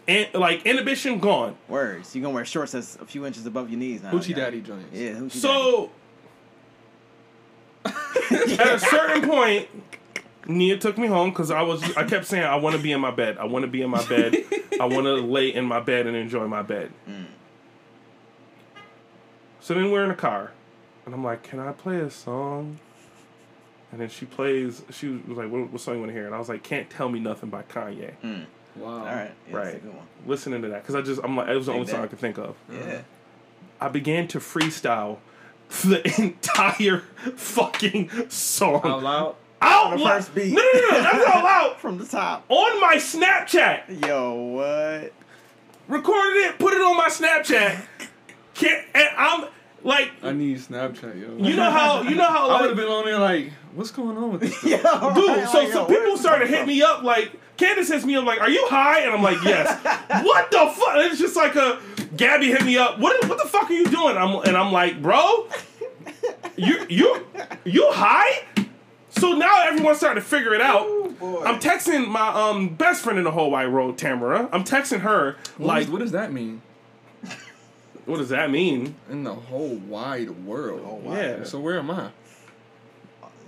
[0.08, 1.54] And like inhibition gone.
[1.68, 2.16] Words.
[2.16, 4.10] You gonna wear shorts that's a few inches above your knees now.
[4.10, 4.36] Hoochie yeah.
[4.36, 4.86] daddy joints.
[4.92, 5.10] Yeah.
[5.12, 5.90] Hoochie So
[7.84, 9.68] at a certain point,
[10.48, 13.00] Nia took me home because I was I kept saying I want to be in
[13.00, 13.36] my bed.
[13.38, 14.34] I want to be in my bed.
[14.80, 16.90] I want to lay in my bed and enjoy my bed.
[17.08, 17.26] Mm.
[19.60, 20.52] So then we're in the car,
[21.04, 22.78] and I'm like, "Can I play a song?"
[23.92, 24.82] And then she plays.
[24.90, 26.88] She was like, "What, what song you want to hear?" And I was like, "Can't
[26.88, 28.12] Tell Me Nothing" by Kanye.
[28.24, 28.46] Mm.
[28.76, 28.90] Wow.
[28.90, 29.30] All right.
[29.48, 29.82] Yeah, That's a right.
[29.82, 30.06] good one.
[30.26, 32.04] Listening to that because I just I'm like it was the Dig only song.
[32.04, 32.56] I could think of.
[32.72, 33.02] Yeah.
[33.80, 35.18] I began to freestyle
[35.84, 37.00] the entire
[37.36, 38.80] fucking song.
[38.84, 39.36] Out loud.
[39.60, 40.52] Out On the first beat.
[40.52, 41.80] No, no, no, no, that's out.
[41.80, 42.44] From the top.
[42.48, 44.06] On my Snapchat.
[44.06, 45.12] Yo, what?
[45.88, 47.80] Recorded it, put it on my Snapchat.
[48.54, 49.44] Can't, and I'm
[49.82, 51.36] like, I need Snapchat, yo.
[51.48, 54.16] you know how, you know how, I would have been on there like, what's going
[54.16, 54.62] on with this?
[54.64, 54.84] Yo, dude.
[54.84, 58.14] right, So, like, so yo, people started this hitting me up like, Candace hits me
[58.14, 59.66] up like, "Are you high?" And I'm like, "Yes."
[60.24, 60.94] what the fuck?
[60.98, 61.80] It's just like a
[62.16, 63.00] Gabby hit me up.
[63.00, 64.16] What what the fuck are you doing?
[64.16, 65.48] I'm and I'm like, bro,
[66.56, 67.26] you you
[67.64, 68.44] you high?
[69.18, 70.86] So now everyone's starting to figure it out.
[70.86, 71.42] Ooh.
[71.44, 74.48] I'm texting my um best friend in the whole wide world, Tamara.
[74.52, 76.62] I'm texting her What, like, does, what does that mean?
[78.06, 78.94] what does that mean?
[79.10, 80.82] In the whole wide world.
[80.84, 81.14] Oh, wow.
[81.16, 81.44] Yeah.
[81.44, 82.10] So where am I?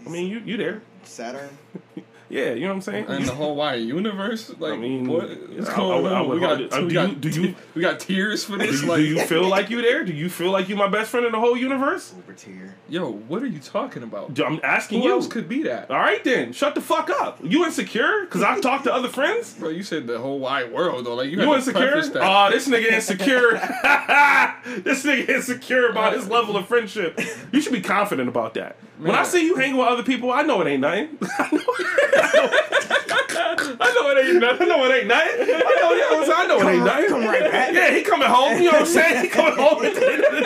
[0.05, 0.83] I mean, you you there?
[1.05, 1.57] Saturn.
[2.31, 3.07] Yeah, you know what I'm saying.
[3.09, 4.53] In the whole wide universe?
[4.61, 5.29] Like, mean, what?
[5.29, 6.29] yeah, What's I- going I- I on?
[6.29, 6.73] would we got, it.
[6.73, 8.83] Uh, we do you- do you- we got tears for do, this?
[8.83, 10.05] you, like, do you feel like you there?
[10.05, 12.15] Do you feel like you're my best friend in the whole universe?
[12.17, 12.77] Over tier.
[12.89, 14.39] yo, what are you talking about?
[14.39, 15.13] I'm asking Who you.
[15.13, 15.91] else could be that?
[15.91, 17.39] All right then, shut the fuck up.
[17.43, 18.27] You insecure?
[18.27, 19.53] Cause I've talked to other friends.
[19.59, 21.17] Bro, you said the whole wide world though.
[21.17, 21.91] Like you, You had insecure?
[21.91, 22.23] preface that.
[22.23, 23.53] Oh, this nigga insecure.
[24.83, 27.19] this nigga insecure about his level of friendship.
[27.53, 28.77] You should be confident about that.
[29.01, 31.17] When I see you hanging with other people, I know it ain't nothing.
[31.23, 31.63] I know,
[33.81, 34.63] I know it ain't nothing.
[34.63, 35.41] I know it ain't nothing.
[35.41, 35.45] I
[35.81, 36.37] know, you know what I'm saying?
[36.37, 37.09] I know it ain't nothing.
[37.09, 37.73] come right back.
[37.73, 38.59] Yeah, he coming home.
[38.59, 39.25] You know what I'm saying?
[39.25, 40.43] He coming home at the end of the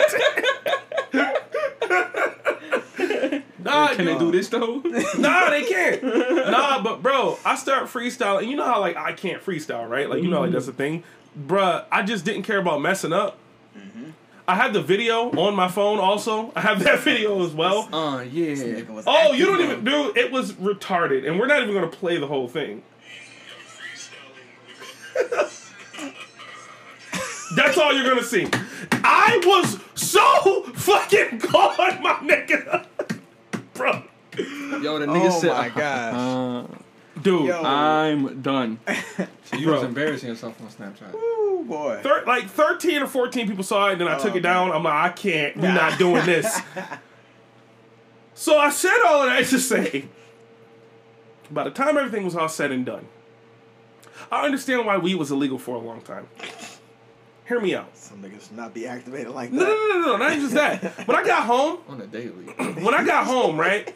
[3.31, 3.43] day.
[3.59, 4.77] nah, Can they do this though?
[5.17, 6.01] nah, they can't.
[6.03, 8.47] Nah, but bro, I start freestyling.
[8.47, 10.09] You know how like I can't freestyle, right?
[10.09, 10.53] Like you know like mm-hmm.
[10.53, 11.03] that's the thing,
[11.37, 13.37] Bruh, I just didn't care about messing up.
[13.77, 14.11] Mm-hmm.
[14.47, 15.99] I have the video on my phone.
[15.99, 17.89] Also, I have that video as well.
[17.93, 18.81] uh, yeah.
[19.07, 20.11] Oh, you don't even do.
[20.15, 22.83] It was retarded, and we're not even gonna play the whole thing.
[27.55, 28.47] That's all you're gonna see.
[29.03, 32.85] I was so fucking gone, my nigga.
[33.73, 34.03] bro.
[34.37, 36.13] Yo, the nigga Oh said, my gosh.
[36.13, 37.63] uh, Dude, Yo.
[37.63, 38.79] I'm done.
[39.45, 41.13] So you was embarrassing yourself on Snapchat.
[41.65, 41.99] Ooh, boy.
[42.03, 44.41] thir- like 13 or 14 people saw it, and then I oh, took Oh, it
[44.41, 44.71] down.
[44.71, 45.57] I'm like, I can't.
[45.57, 46.61] We're not doing this.
[48.33, 50.05] so I said all of that to say,
[51.51, 53.07] by the time everything was all said and done,
[54.31, 56.27] I understand why weed was illegal for a long time.
[57.47, 57.95] Hear me out.
[57.95, 61.07] Some niggas not be activated like No, no, no, no, no, not even just that.
[61.07, 62.45] When I got home, On the daily.
[62.83, 63.93] when I got home, right?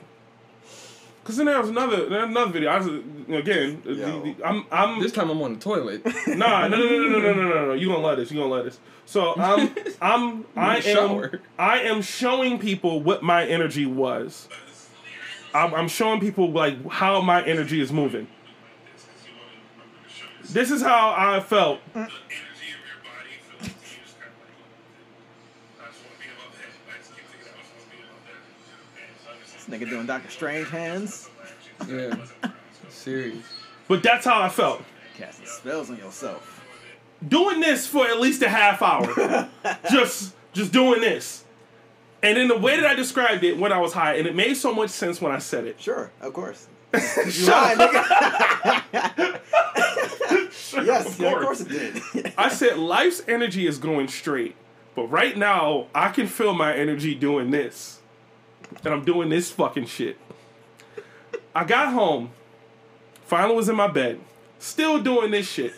[1.30, 2.72] Because then there was another another video.
[2.72, 3.84] I was again.
[3.86, 6.04] the- the- I'm I'm This time I'm on the toilet.
[6.28, 7.74] Nah, no, no, no, no, no, no, no, no.
[7.74, 8.32] You gonna let us?
[8.32, 8.80] You gonna let us?
[9.06, 9.70] So I'm,
[10.02, 11.40] I'm, I am, shower.
[11.60, 14.50] I am showing people what my energy was.
[15.54, 18.28] I'm, I'm showing people like how my energy is moving.
[20.50, 21.80] This is how I felt.
[21.94, 22.10] The
[29.70, 31.30] nigga doing Doctor Strange hands.
[31.88, 32.16] Yeah.
[32.90, 33.38] Serious.
[33.88, 34.82] But that's how I felt.
[35.18, 36.56] Casting spells on yourself.
[37.28, 39.50] Doing this for at least a half hour.
[39.92, 41.44] just, just doing this.
[42.22, 44.56] And in the way that I described it when I was high, and it made
[44.56, 45.80] so much sense when I said it.
[45.80, 46.68] Sure, of course.
[46.94, 49.40] Shut Lie, nigga.
[50.04, 51.46] yes, Of yeah, of course.
[51.46, 51.70] course it
[52.14, 52.34] did.
[52.38, 54.56] I said life's energy is going straight,
[54.96, 57.99] but right now I can feel my energy doing this,
[58.84, 60.18] and I'm doing this fucking shit.
[61.56, 62.32] I got home,
[63.26, 64.20] finally was in my bed,
[64.60, 65.74] still doing this shit.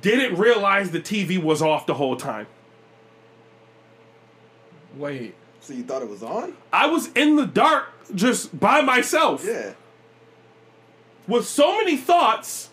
[0.00, 2.46] Didn't realize the TV was off the whole time.
[4.96, 5.34] Wait.
[5.60, 6.54] so you thought it was on?
[6.72, 9.72] I was in the dark just by myself Yeah.
[11.26, 12.70] with so many thoughts.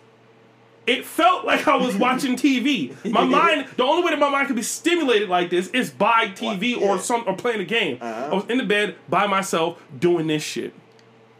[0.87, 2.93] It felt like I was watching TV.
[3.11, 6.27] My mind, the only way that my mind could be stimulated like this is by
[6.29, 6.83] TV What?
[6.89, 7.97] or some or playing a game.
[8.01, 8.29] Uh-huh.
[8.31, 10.73] I was in the bed by myself doing this shit.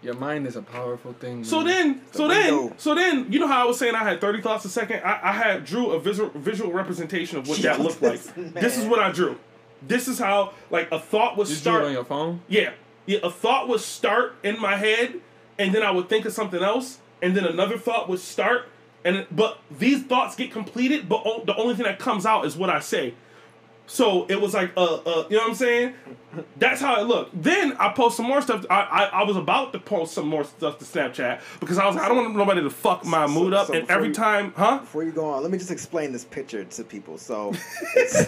[0.04, 1.44] Your mind is a powerful thing.
[1.44, 1.66] So man.
[1.68, 2.76] then, so The then, window.
[2.78, 5.02] so then, you know how I was saying I had thirty thoughts a second.
[5.04, 8.20] I, I had drew a visual visual representation of what that looked like.
[8.22, 9.38] this This is what I drew.
[9.88, 11.84] This is how like a thought would you start.
[11.84, 12.42] it on your phone?
[12.48, 12.72] Yeah,
[13.06, 13.20] yeah.
[13.24, 15.16] A thought would start in my head,
[15.60, 18.70] and then I would think of something else, and then another thought would start,
[19.06, 22.56] and but these thoughts get completed, but o- the only thing that comes out is
[22.58, 23.14] what I say.
[23.88, 25.94] So it was like, uh, uh, you know what I'm saying?
[26.58, 27.44] That's how it looked.
[27.44, 28.66] Then I post some more stuff.
[28.70, 31.96] I, I, I was about to post some more stuff to Snapchat because I was
[31.98, 33.68] like, I don't want nobody to fuck my So- mood up.
[33.68, 34.78] so and every you- time, huh?
[34.80, 37.18] Before you go on, let me just explain this picture to people.
[37.18, 37.54] So,
[37.96, 38.28] it's,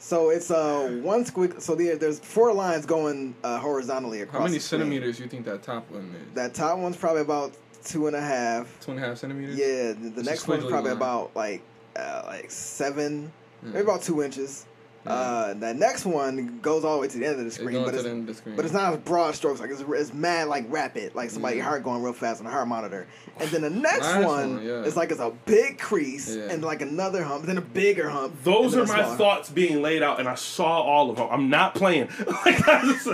[0.00, 1.60] so it's uh one squig.
[1.62, 4.40] So there, there's four lines going uh, horizontally across.
[4.40, 4.80] How many the screen.
[4.80, 6.34] centimeters you think that top one is?
[6.34, 8.80] That top one's probably about two and a half.
[8.80, 9.56] Two and a half centimeters?
[9.56, 10.96] Yeah, the, the next one's probably line.
[10.96, 11.62] about like
[11.96, 13.30] uh, like seven,
[13.62, 14.66] maybe about two inches.
[15.06, 17.84] Uh, that next one goes all the way to the end of the screen, going
[17.84, 18.56] but it's, the end of the screen.
[18.56, 19.60] but it's not as broad strokes.
[19.60, 21.64] Like it's, it's mad, like rapid, like somebody Yeah.
[21.64, 23.06] heart going real fast on a heart monitor.
[23.36, 24.80] And then the next one, one, yeah.
[24.80, 26.44] is like it's a big crease Yeah.
[26.44, 28.42] and like another hump, then a bigger hump.
[28.44, 31.28] Those are my smaller thoughts being laid out, and I saw all of them.
[31.30, 32.08] I'm not playing.
[32.26, 33.04] Like, I just-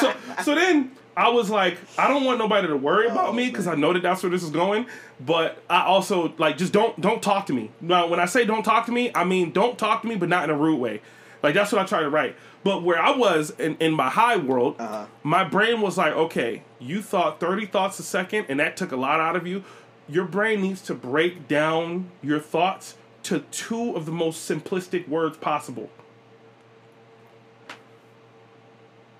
[0.00, 3.66] so, so then I was like, I don't want nobody to worry about me because
[3.66, 4.86] I know that that's where this is going.
[5.20, 7.70] But I also like just don't don't talk to me.
[7.80, 10.28] Now, when I say don't talk to me, I mean don't talk to me, but
[10.28, 11.00] not in a rude way.
[11.42, 12.34] Like that's what I try to write.
[12.64, 15.04] But where I was in, in my high world, Uh-huh.
[15.22, 18.96] my brain was like, okay, you thought 30 thoughts a second, and that took a
[18.96, 19.62] lot out of you.
[20.08, 25.36] Your brain needs to break down your thoughts to two of the most simplistic words
[25.36, 25.90] possible.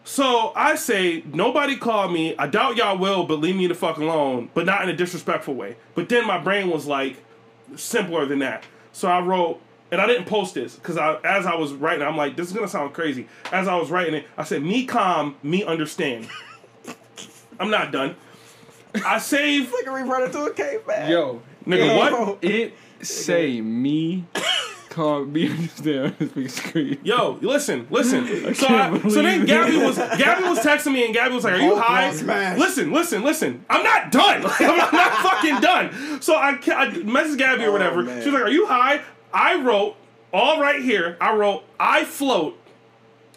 [0.04, 2.36] So I say, nobody call me.
[2.36, 4.50] I doubt y'all will, but leave me the fuck alone.
[4.52, 5.76] But not in a disrespectful way.
[5.94, 7.16] But then my brain was like,
[7.76, 8.64] simpler than that.
[8.92, 12.16] So I wrote, and I didn't post this because I, as I was writing, I'm
[12.16, 13.28] like, this is gonna sound crazy.
[13.50, 16.28] As I was writing it, I said, me calm, me understand.
[17.60, 18.16] I'm not done.
[19.04, 21.10] I save, It's like a reverted to a caveman.
[21.10, 21.96] Yo, nigga, Yo.
[21.96, 22.44] what?
[22.44, 24.24] it say me
[24.94, 26.98] call me understand this big screen.
[27.02, 28.24] Yo, listen, listen.
[28.54, 31.54] So, can't I, so then Gabby was Gabby was texting me, and Gabby was like,
[31.54, 32.58] "Are you high?" got smashed.
[32.60, 33.64] Listen, listen, listen.
[33.68, 34.42] I'm not done.
[34.42, 36.20] Like, I'm not, not fucking done.
[36.22, 38.02] So I, ca- I messaged Gabby or Oh, whatever.
[38.02, 38.22] man.
[38.22, 39.02] She was like, "Are you high?"
[39.32, 39.96] I wrote
[40.32, 41.16] all right here.
[41.20, 42.58] I wrote, "I float."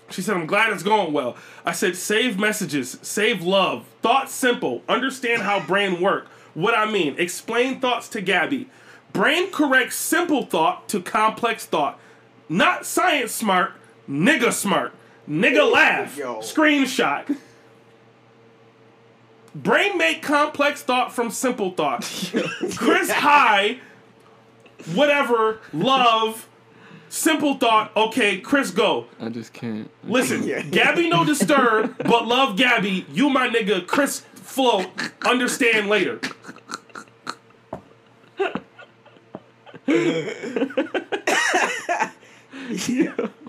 [0.09, 1.35] She said, I'm glad it's going well.
[1.65, 6.27] I said, save messages, save love, thoughts simple, understand how brain work.
[6.53, 8.69] What I mean, explain thoughts to Gabby.
[9.17, 11.99] Brain corrects simple thought to complex thought.
[12.49, 13.71] Not science smart,
[14.07, 14.93] nigga smart.
[15.27, 16.15] Nigga laugh.
[16.15, 16.37] Yo.
[16.41, 17.35] Screenshot.
[19.55, 22.01] Brain make complex thought from simple thought.
[22.75, 23.79] Chris High,
[24.93, 26.47] whatever, love,
[27.09, 27.95] Simple thought.
[27.95, 29.07] Okay, Chris, go.
[29.19, 29.89] I just can't.
[30.03, 30.61] Listen, Yeah.
[30.61, 33.07] Gabby no disturb, but love Gabby.
[33.11, 34.85] You my nigga, Chris Flow.
[35.25, 36.19] Understand later.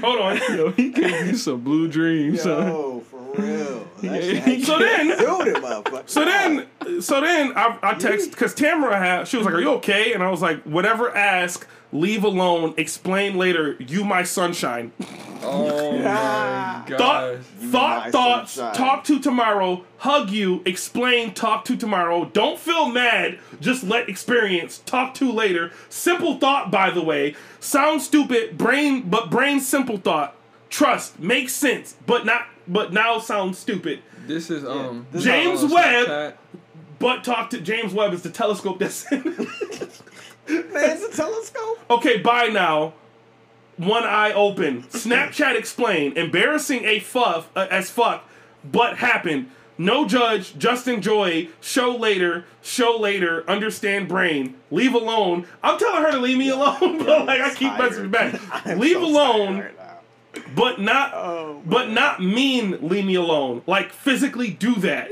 [0.00, 0.36] Hold on.
[0.56, 2.42] Yo, he gave me some blue dreams.
[2.42, 2.66] son.
[2.68, 3.86] Yo, for real.
[4.02, 4.58] Yeah.
[4.64, 6.08] So then- suited.
[6.08, 6.66] So then,
[7.02, 9.28] so then I, I text because Tamara had.
[9.28, 11.14] She was like, "Are you okay?" And I was like, "Whatever.
[11.14, 11.66] Ask.
[11.92, 12.74] Leave alone.
[12.76, 13.76] Explain later.
[13.80, 14.92] You my sunshine.
[15.42, 17.38] Oh my Thought, gosh.
[17.70, 18.52] thought, my thoughts.
[18.52, 18.74] sunshine.
[18.76, 19.84] Talk to tomorrow.
[19.98, 20.62] Hug you.
[20.64, 21.34] Explain.
[21.34, 22.26] Talk to tomorrow.
[22.26, 23.38] Don't feel mad.
[23.60, 24.78] Just let experience.
[24.86, 25.72] Talk to later.
[25.88, 27.34] Simple thought, by the way.
[27.58, 28.56] Sounds stupid.
[28.56, 30.36] Brain, but brain simple thought.
[30.68, 31.18] Trust.
[31.18, 31.96] Makes sense.
[32.06, 32.46] But not.
[32.68, 34.00] But now sounds stupid.
[34.28, 36.06] This is um This James on Webb.
[36.06, 36.34] Snapchat.
[37.00, 39.22] But talk to James Webb is the telescope that's in.
[40.72, 41.78] Man, it's a telescope.
[41.90, 42.94] okay, bye now.
[43.76, 44.82] One eye open.
[44.84, 46.16] Snapchat explain.
[46.16, 48.28] Embarrassing a fuff uh, as fuck,
[48.64, 49.50] but happened.
[49.78, 51.48] No judge, just enjoy.
[51.62, 53.48] Show later, show later.
[53.48, 54.56] Understand brain.
[54.70, 55.46] Leave alone.
[55.62, 57.92] I'm telling her to leave me alone, but like I keep tired.
[57.92, 58.66] messaging back.
[58.76, 59.78] Leave so alone, tired right
[60.34, 60.44] now.
[60.54, 62.86] but not, Oh, but not mean.
[62.86, 63.62] Leave me alone.
[63.66, 65.10] Like physically do that.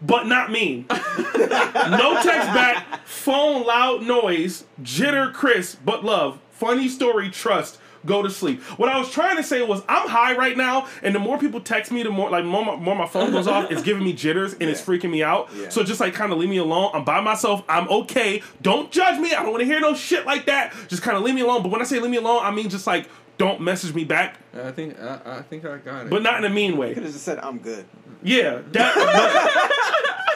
[0.00, 0.86] But not mean.
[0.88, 3.06] No text back.
[3.06, 4.64] Phone loud noise.
[4.82, 6.38] Jitter crisp, but love.
[6.50, 7.78] Funny story, trust.
[8.06, 8.62] Go to sleep.
[8.78, 11.60] What I was trying to say was I'm high right now, and the more people
[11.60, 13.72] text me, the more like more my, more my phone goes off.
[13.72, 15.48] It's giving me jitters and it's freaking me out.
[15.54, 15.68] Yeah.
[15.68, 16.92] So just like kind of leave me alone.
[16.94, 17.64] I'm by myself.
[17.68, 18.40] I'm okay.
[18.62, 19.34] Don't judge me.
[19.34, 20.72] I don't want to hear no shit like that.
[20.86, 21.62] Just kind of leave me alone.
[21.62, 24.36] But when I say leave me alone, I mean just like don't message me back,
[24.52, 26.10] I think I, I think I got it.
[26.10, 26.92] but not in a mean way.
[26.94, 27.84] Could have just said I'm good.
[28.22, 28.94] Yeah, that.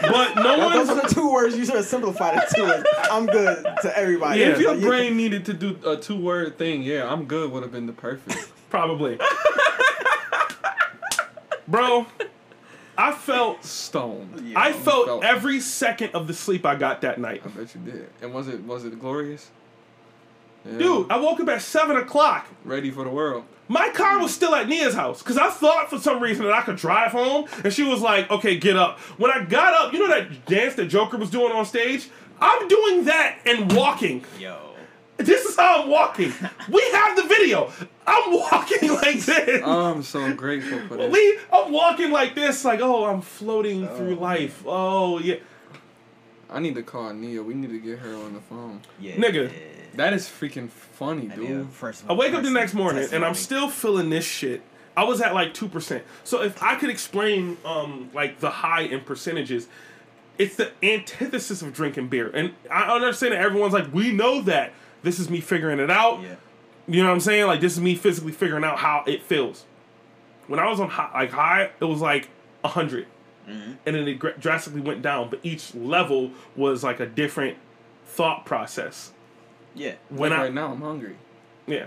[0.03, 0.73] But, but no oh, one.
[0.73, 2.65] Those one's are the two words you should have simplified it to.
[2.75, 4.41] Is, I'm good to everybody.
[4.41, 4.49] Yeah.
[4.49, 7.53] if your So you- brain needed to do a two word thing, yeah, I'm good
[7.53, 8.53] would have been the perfect.
[8.71, 9.19] Probably.
[11.69, 12.07] Bro,
[12.99, 14.49] I felt stoned.
[14.49, 14.61] Yeah.
[14.61, 17.43] I felt felt- every second of the sleep I got that night.
[17.45, 18.11] I bet you did.
[18.21, 19.51] And was it was it glorious?
[20.65, 20.79] Yeah.
[20.79, 22.47] Dude, I woke up at seven o'clock.
[22.65, 23.45] ready for the world.
[23.69, 26.63] My car was still at Nia's house because I thought for some reason that I
[26.63, 29.99] could drive home, and she was like, "Okay, get up." When I got up, you
[29.99, 32.09] know that dance that Joker was doing on stage.
[32.41, 34.25] I'm doing that and walking.
[34.39, 34.73] Yo.
[35.17, 36.33] This is how I'm walking.
[36.69, 37.71] We have the video.
[38.07, 39.63] I'm walking like this.
[39.65, 41.13] I'm so grateful for this.
[41.13, 44.65] We, I'm walking like this, like, oh, I'm floating oh, through life.
[44.67, 45.37] Oh, yeah.
[46.51, 47.43] I need to call Nia.
[47.43, 48.81] We need to get her on the phone.
[49.01, 49.15] Yeah.
[49.15, 49.53] Nigga.
[49.95, 51.71] That is freaking funny, Yeah, dude.
[51.71, 54.63] first I wake up the next morning and I'm still feeling this shit.
[54.97, 56.03] I was at like 2%.
[56.25, 59.67] So if I could explain, um, like, the high in percentages,
[60.39, 62.31] it's the antithesis of drinking beer.
[62.33, 64.73] And I understand that everyone's like, we know that.
[65.03, 66.23] This is me figuring it out.
[66.23, 66.35] Yeah.
[66.87, 67.47] You know what I'm saying?
[67.47, 69.65] Like this is me physically figuring out how it feels.
[70.47, 72.29] When I was on high, like high, it was like
[72.65, 73.07] a 100
[73.47, 75.29] and then it drastically went down.
[75.31, 77.57] But each level was like a different
[78.07, 79.12] thought process.
[79.75, 79.95] Yeah.
[80.11, 81.17] When like I right now, I'm hungry.
[81.67, 81.87] yeah,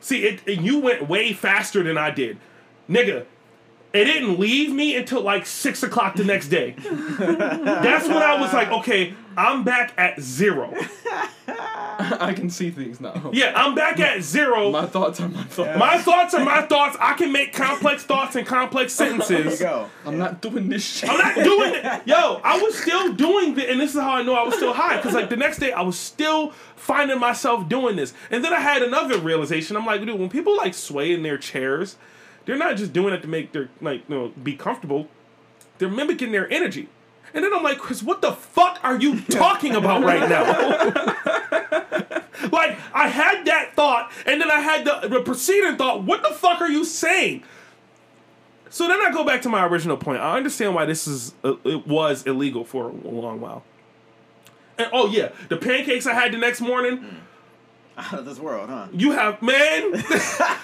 [0.00, 2.38] see it, it, you went way faster than I did,
[2.88, 3.26] nigga.
[3.96, 6.74] It didn't leave me until like six o'clock the next day.
[6.78, 10.74] That's when I was like, okay, I'm back at zero.
[11.48, 13.30] I can see things now.
[13.32, 14.70] Yeah, I'm back at zero.
[14.70, 15.78] My thoughts are my thoughts.
[15.78, 16.96] My thoughts are my thoughts.
[17.00, 19.60] I can make complex thoughts and complex sentences.
[19.60, 19.88] go.
[20.04, 21.08] I'm not doing this shit.
[21.08, 22.02] I'm not doing it.
[22.06, 24.72] Yo, I was still doing this, and this is how I know I was still
[24.72, 24.96] high.
[24.96, 28.60] Because like the next day, I was still finding myself doing this, and then I
[28.60, 29.76] had another realization.
[29.76, 31.96] I'm like, dude, when people like sway in their chairs,
[32.46, 35.08] they're not just doing it to make their like you know be comfortable.
[35.78, 36.88] They're mimicking their energy.
[37.34, 40.44] And then I'm like, Chris, what the fuck are you talking about right now?
[42.50, 46.30] like, I had that thought, and then I had the, the preceding thought, what the
[46.30, 47.42] fuck are you saying?
[48.70, 50.20] So then I go back to my original point.
[50.20, 53.62] I understand why this is uh, it was illegal for a long while.
[54.78, 57.20] And oh yeah, the pancakes I had the next morning.
[57.98, 58.88] Out of this world, huh?
[58.92, 59.92] You have man,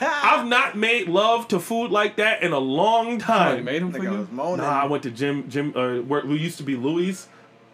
[0.00, 3.64] I've not made love to food like that in a long I time.
[3.64, 4.18] made them for Nigga you.
[4.18, 4.58] was moaning.
[4.66, 7.26] Nah, I went to Jim Jim uh, where we used to be Louis,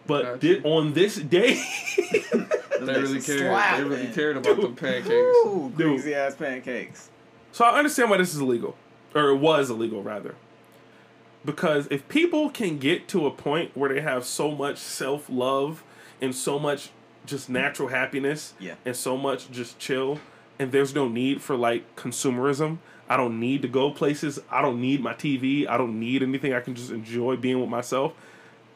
[0.07, 0.37] but Gotcha.
[0.39, 1.61] did on this day.
[2.79, 3.39] They really cared.
[3.39, 4.13] slap, They really man.
[4.13, 5.11] cared about the pancakes.
[5.11, 6.07] Ooh, Dude.
[6.13, 7.09] ass pancakes.
[7.51, 8.77] So I understand why this is illegal,
[9.13, 10.35] or it was illegal rather.
[11.43, 15.83] Because if people can get to a point where they have so much self love
[16.21, 16.89] and so much
[17.29, 18.75] just natural happiness, Yeah.
[18.85, 20.19] and so much just chill,
[20.57, 22.77] and there's no need for like consumerism.
[23.09, 24.39] I don't need to go places.
[24.51, 25.67] I don't need my TV.
[25.67, 26.53] I don't need anything.
[26.53, 28.13] I can just enjoy being with myself.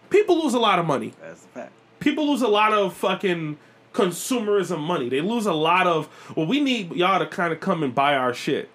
[0.09, 1.71] People lose a lot of money That's the fact.
[1.99, 3.57] people lose a lot of fucking
[3.93, 5.09] consumerism money.
[5.09, 6.09] They lose a lot of.
[6.35, 8.69] Well, we need y'all to kind of come and buy our shit.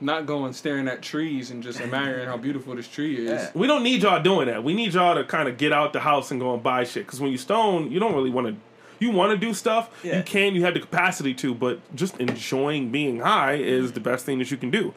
[0.00, 3.30] Not going staring at trees and just admiring how beautiful this tree is.
[3.30, 3.50] Yeah.
[3.54, 4.64] We don't need y'all doing that.
[4.64, 7.06] We need y'all to kind of get out the house and go and buy shit.
[7.06, 8.56] Because when you stone, you don't really want to.
[9.02, 9.90] You want to do stuff.
[10.04, 10.18] Yeah.
[10.18, 10.54] You can.
[10.54, 14.50] You have the capacity to, but just enjoying being high is the best thing that
[14.50, 14.94] you can do.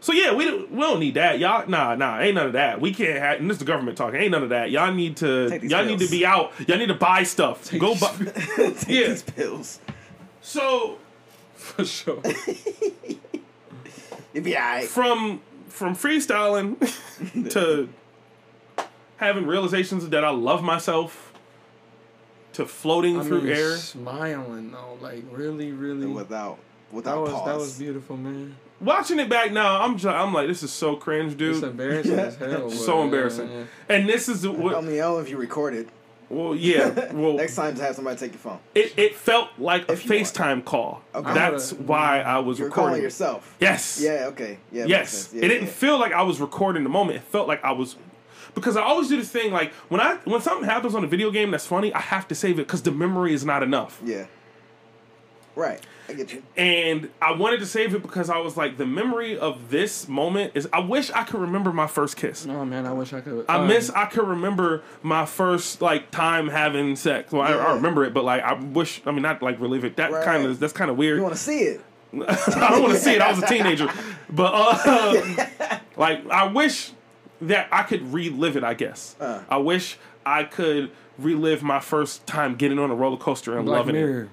[0.00, 1.38] So yeah, we don't, we don't need that.
[1.38, 2.78] Y'all, nah, nah, ain't none of that.
[2.80, 3.40] We can't have.
[3.40, 4.20] And this is the government talking.
[4.20, 4.70] Ain't none of that.
[4.70, 5.58] Y'all need to.
[5.62, 6.52] Y'all need to be out.
[6.68, 7.70] Y'all need to buy stuff.
[7.78, 8.14] go buy.
[8.56, 9.08] Take Yeah.
[9.08, 9.80] these pills.
[10.42, 10.98] So
[11.54, 12.20] For sure.
[14.34, 14.84] You'll be alright.
[14.88, 16.78] from from freestyling
[17.50, 17.88] to
[19.16, 21.32] having realizations that I love myself
[22.54, 23.76] to floating I through mean, air.
[23.76, 26.06] smiling though, like really, really.
[26.06, 26.58] Without
[26.90, 27.46] that without was pause.
[27.46, 28.56] that was beautiful, man.
[28.80, 31.64] Watching it back now, I'm just, I'm like, this is so cringe, It's dude.
[31.64, 32.70] embarrassing as hell.
[32.70, 33.48] So but, embarrassing.
[33.50, 33.64] yeah, yeah.
[33.96, 34.84] And this is I what.
[34.84, 35.88] mean, oh, if you recorded.
[36.28, 37.12] Well, yeah.
[37.12, 38.58] Well, Next time, have somebody take your phone.
[38.74, 40.26] it, it felt like a If you want.
[40.26, 41.02] FaceTime call.
[41.14, 41.34] Okay.
[41.34, 42.88] That's why I was You're recording.
[42.88, 43.04] calling it.
[43.04, 43.54] yourself.
[43.60, 44.00] Yes.
[44.02, 44.26] Yeah.
[44.28, 44.58] Okay.
[44.72, 44.86] Yeah.
[44.86, 45.30] Yes.
[45.32, 45.72] Yeah, it didn't yeah.
[45.72, 47.16] feel like I was recording the moment.
[47.18, 47.96] It felt like I was
[48.54, 51.30] because I always do this thing like when I when something happens on a video
[51.30, 54.00] game that's funny, I have to save it because the memory is not enough.
[54.04, 54.26] Yeah.
[55.56, 55.80] Right.
[56.08, 56.42] I get you.
[56.56, 60.52] And I wanted to save it because I was like, the memory of this moment
[60.54, 60.68] is.
[60.72, 62.46] I wish I could remember my first kiss.
[62.46, 63.46] Oh man, I wish I could.
[63.48, 63.88] I um, miss.
[63.90, 67.32] I could remember my first like time having sex.
[67.32, 69.00] Well, I, I remember it, but like I wish.
[69.06, 69.96] I mean, not like relive it.
[69.96, 70.24] That Right.
[70.24, 71.16] kind of that's kind of weird.
[71.18, 71.80] You want to see it?
[72.14, 73.22] I don't want to see it.
[73.22, 73.88] I was a teenager,
[74.28, 75.46] but uh,
[75.96, 76.92] like I wish
[77.48, 78.64] that I could relive it.
[78.64, 79.40] I guess Uh.
[79.48, 83.78] I wish I could relive my first time getting on a roller coaster and Black
[83.86, 84.28] loving it.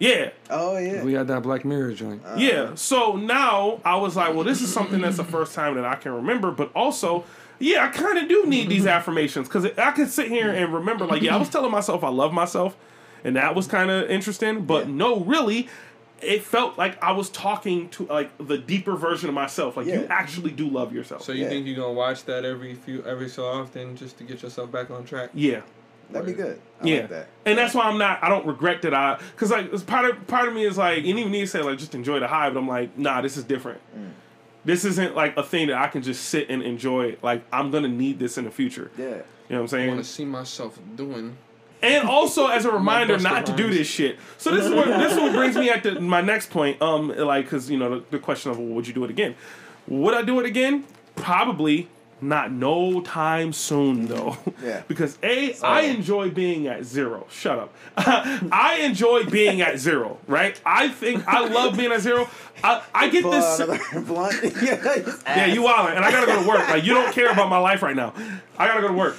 [0.00, 1.02] Yeah, Oh yeah.
[1.02, 2.22] We had that Black Mirror joint.
[2.36, 2.74] yeah.
[2.76, 5.96] So now I was like, well, this is something that's the first time that I
[5.96, 7.24] can remember, but also.
[7.60, 11.04] Yeah, I kind of do need these affirmations because I can sit here and remember,
[11.06, 12.76] like, yeah, I was telling myself I love myself,
[13.24, 14.64] and that was kind of interesting.
[14.64, 14.94] But Yeah.
[14.94, 15.68] no, really,
[16.22, 19.76] it felt like I was talking to like the deeper version of myself.
[19.76, 21.22] Like you actually do love yourself.
[21.22, 21.48] So you Yeah.
[21.50, 24.90] think you're gonna watch that every few every so often just to get yourself back
[24.90, 25.30] on track?
[25.34, 25.60] yeah,
[26.10, 26.60] That'd be good.
[26.82, 27.28] I yeah, like that.
[27.46, 28.22] and that's why I'm not.
[28.22, 30.98] I don't regret that I because like it's part of part of me is like,
[30.98, 33.44] and even me say like just enjoy the high, but I'm like, nah, this is
[33.44, 33.80] different.
[33.96, 34.10] Mm.
[34.64, 37.16] This isn't like a thing that I can just sit and enjoy.
[37.22, 38.90] Like I'm gonna need this in the future.
[38.98, 39.04] Yeah.
[39.04, 39.22] You know
[39.56, 39.82] what I'm saying.
[39.82, 39.88] I saying?
[39.94, 41.36] want to see myself doing.
[41.82, 44.18] And also as a reminder not to do this shit.
[44.36, 46.80] So this is what this is what brings me at the, my next point.
[46.82, 49.34] Um, like because you know the, the question of well, would you do it again?
[49.86, 50.84] Would I do it again?
[51.16, 51.88] Probably
[52.20, 52.50] not.
[52.52, 54.36] No time soon though.
[54.62, 54.82] Yeah.
[54.88, 57.26] because a I enjoy being at zero.
[57.30, 57.74] Shut up.
[57.96, 60.18] I enjoy being at zero.
[60.26, 60.60] Right.
[60.64, 62.28] I think I love being at zero.
[62.62, 63.58] I, I get this.
[64.06, 64.34] blunt.
[64.62, 65.46] yeah.
[65.46, 66.68] You wildin', and I gotta go to work.
[66.68, 68.12] Like you don't care about my life right now.
[68.58, 69.16] I gotta go to work.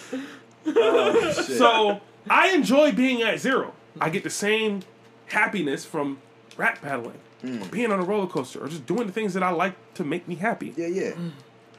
[0.67, 1.57] Oh, shit.
[1.57, 3.73] So I enjoy being at zero.
[3.99, 4.81] I get the same
[5.27, 6.19] happiness from
[6.57, 7.65] rap battling, mm.
[7.65, 10.03] or being on a roller coaster, or just doing the things that I like to
[10.03, 10.73] make me happy.
[10.75, 10.87] Yeah.
[10.87, 11.11] Yeah.
[11.11, 11.31] Mm.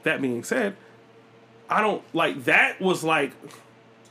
[0.02, 0.76] That being said,
[1.70, 3.32] I don't like that was like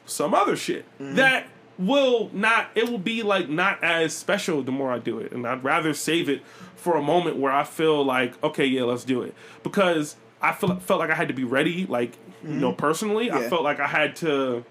[0.06, 1.16] some other shit mm-hmm.
[1.16, 1.48] that
[1.78, 5.46] will not it will be like not as special the more I do it and
[5.46, 6.42] I'd rather save it
[6.76, 10.76] for a moment where I feel like okay yeah let's do it because I feel
[10.80, 12.78] felt like I had to be ready like you know mm-hmm.
[12.78, 14.66] personally I felt like I had to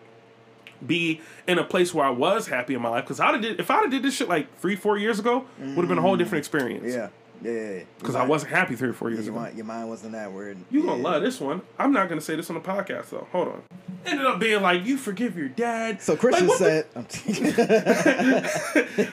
[0.86, 3.70] be in a place where I was happy in my life because I did if
[3.70, 6.40] I did this shit like three four years ago would have been a whole different
[6.40, 7.08] experience Yeah.
[7.40, 7.52] Yeah.
[7.52, 7.70] Yeah.
[7.78, 7.82] yeah.
[8.00, 9.42] because I wasn't happy three or four years Your ago.
[9.44, 10.56] mind, your mind wasn't that word.
[10.70, 11.62] You gonna love this one.
[11.78, 13.26] I'm not gonna say this on the podcast though.
[13.32, 13.62] Hold on.
[14.06, 16.00] Ended up being like, you forgive your dad.
[16.02, 18.42] So Christian like, said, I'm the-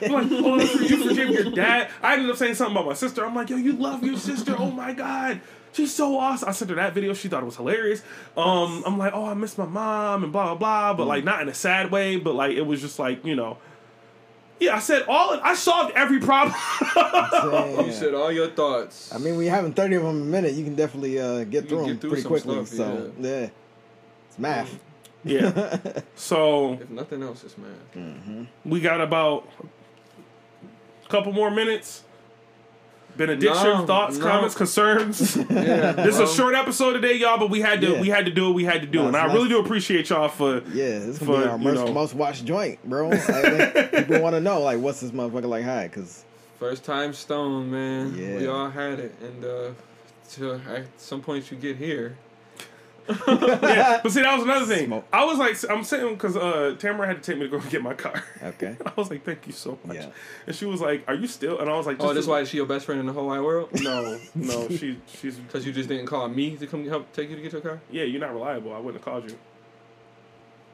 [0.10, 1.90] like, oh, you forgive your dad.
[2.02, 3.24] I ended up saying something about my sister.
[3.24, 4.54] I'm like, yo, you love your sister.
[4.58, 5.40] Oh my god.
[5.76, 6.48] She's so awesome.
[6.48, 7.12] I sent her that video.
[7.12, 8.02] She thought it was hilarious.
[8.34, 11.42] Um, I'm like, oh, I miss my mom and blah blah blah, but like not
[11.42, 13.58] in a sad way, but like it was just like you know,
[14.58, 14.74] yeah.
[14.74, 15.38] I said all.
[15.42, 16.56] I solved every problem.
[17.86, 19.12] You said all your thoughts.
[19.14, 21.64] I mean, when you're having 30 of them a minute, you can definitely uh, get
[21.64, 22.64] You through can them get through pretty some quickly.
[22.64, 23.48] stuff, so, yeah.
[24.28, 24.78] It's math.
[25.24, 26.00] yeah.
[26.16, 28.48] So if nothing else, it's man.
[28.64, 29.46] we got about
[31.04, 32.02] a couple more minutes.
[33.16, 34.24] Benediction, No, thoughts, no.
[34.24, 35.36] comments, concerns.
[35.50, 38.00] Yeah, This is a short episode today, y'all, but we had to Yeah.
[38.00, 39.34] we had to do what we had to do, No, and I nice.
[39.34, 40.56] really do appreciate y'all for.
[40.72, 43.10] Yeah, this For, going to be our you most, know- most watched joint, bro.
[43.12, 45.88] I people want to know, like, what's this motherfucker like high?
[45.88, 46.24] Because,
[46.58, 48.16] First time stone, man.
[48.16, 49.68] we all had it, and uh,
[50.32, 52.16] to at some point you get here.
[53.28, 54.86] Yeah, but see, that was another thing.
[54.86, 55.04] Smoke.
[55.12, 57.82] I was like, I'm saying because uh, Tamara had to take me to go get
[57.82, 58.22] my car.
[58.42, 58.76] okay.
[58.86, 59.96] I was like, thank you so much.
[59.96, 60.10] Yeah.
[60.46, 61.58] And she was like, are you still?
[61.60, 63.26] And I was like, Oh, just that's why she your best friend in the whole
[63.28, 63.68] wide world?
[63.80, 67.36] No, no, she she's Because you just didn't call me to come help take you
[67.36, 67.80] to get your car?
[67.90, 68.04] yeah.
[68.04, 68.72] You're not reliable.
[68.74, 69.38] I wouldn't have called you.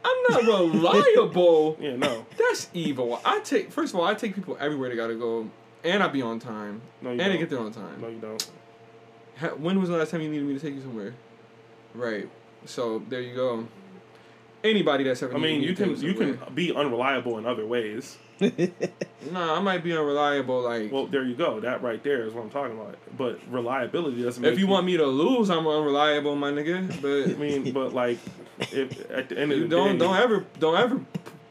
[0.04, 1.76] I'm not reliable.
[1.80, 2.26] Yeah, no.
[2.36, 3.20] That's evil.
[3.24, 5.48] I take first of all, I take people everywhere they gotta go,
[5.84, 7.38] and I be on time, No, and you they don't.
[7.40, 8.00] get there on time.
[8.00, 9.60] No, you don't.
[9.60, 11.14] When was the last time you needed me to take you somewhere?
[11.94, 12.28] Right.
[12.64, 13.66] So there you go.
[14.64, 18.18] Anybody that's ever I mean, you can you can be unreliable in other ways.
[19.30, 20.62] Nah, I might be unreliable.
[20.62, 21.60] Like, Well, there you go.
[21.60, 22.96] That right there is what I'm talking about.
[23.16, 24.44] But reliability doesn't.
[24.44, 27.00] If you want me to lose, I'm unreliable, my nigga.
[27.00, 28.18] But I mean, but like,
[28.58, 31.00] if at the end of the don't day, don't ever don't ever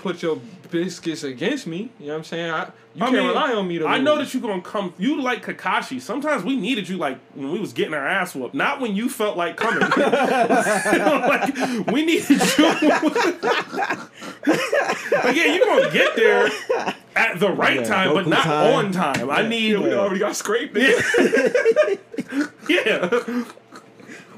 [0.02, 0.40] put your
[0.70, 1.90] biscuits against me.
[2.00, 2.52] You know what I'm saying?
[2.52, 3.88] I you I can't mean, rely on me to.
[3.88, 4.94] I know that you're gonna come.
[4.98, 6.02] You like Kakashi.
[6.02, 8.54] Sometimes we needed you, like when we was getting our ass whooped.
[8.56, 9.80] Not when you felt like coming.
[9.98, 11.56] like
[11.88, 12.38] we needed you.
[15.24, 16.50] like yeah, you're gonna get there
[17.16, 18.74] at the right Yeah, time, but not time.
[18.86, 19.30] on time.
[19.30, 19.78] I need.
[19.78, 20.76] we already got scraped.
[22.68, 23.44] Yeah.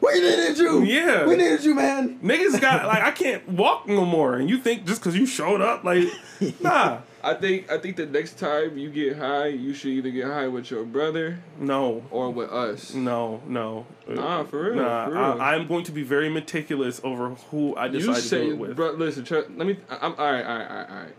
[0.03, 0.83] Yeah, We needed you.
[0.83, 1.25] Yeah.
[1.27, 2.19] We needed you, man.
[2.19, 5.61] niggas got like I can't walk no more, and you think just because you showed
[5.61, 6.07] up, like
[6.61, 10.25] nah, I think I think the next time you get high, you should either get
[10.25, 12.03] high with your brother no.
[12.11, 12.93] or with us.
[12.93, 13.85] No, no.
[14.07, 15.41] Nah, for real, Nah, for real.
[15.41, 18.51] I, I'm going to be very meticulous over who I You decide to say, do
[18.51, 18.75] it with.
[18.75, 19.77] bro, listen, tr- let me.
[19.89, 21.15] I- I'm all right, all right, all right, all right.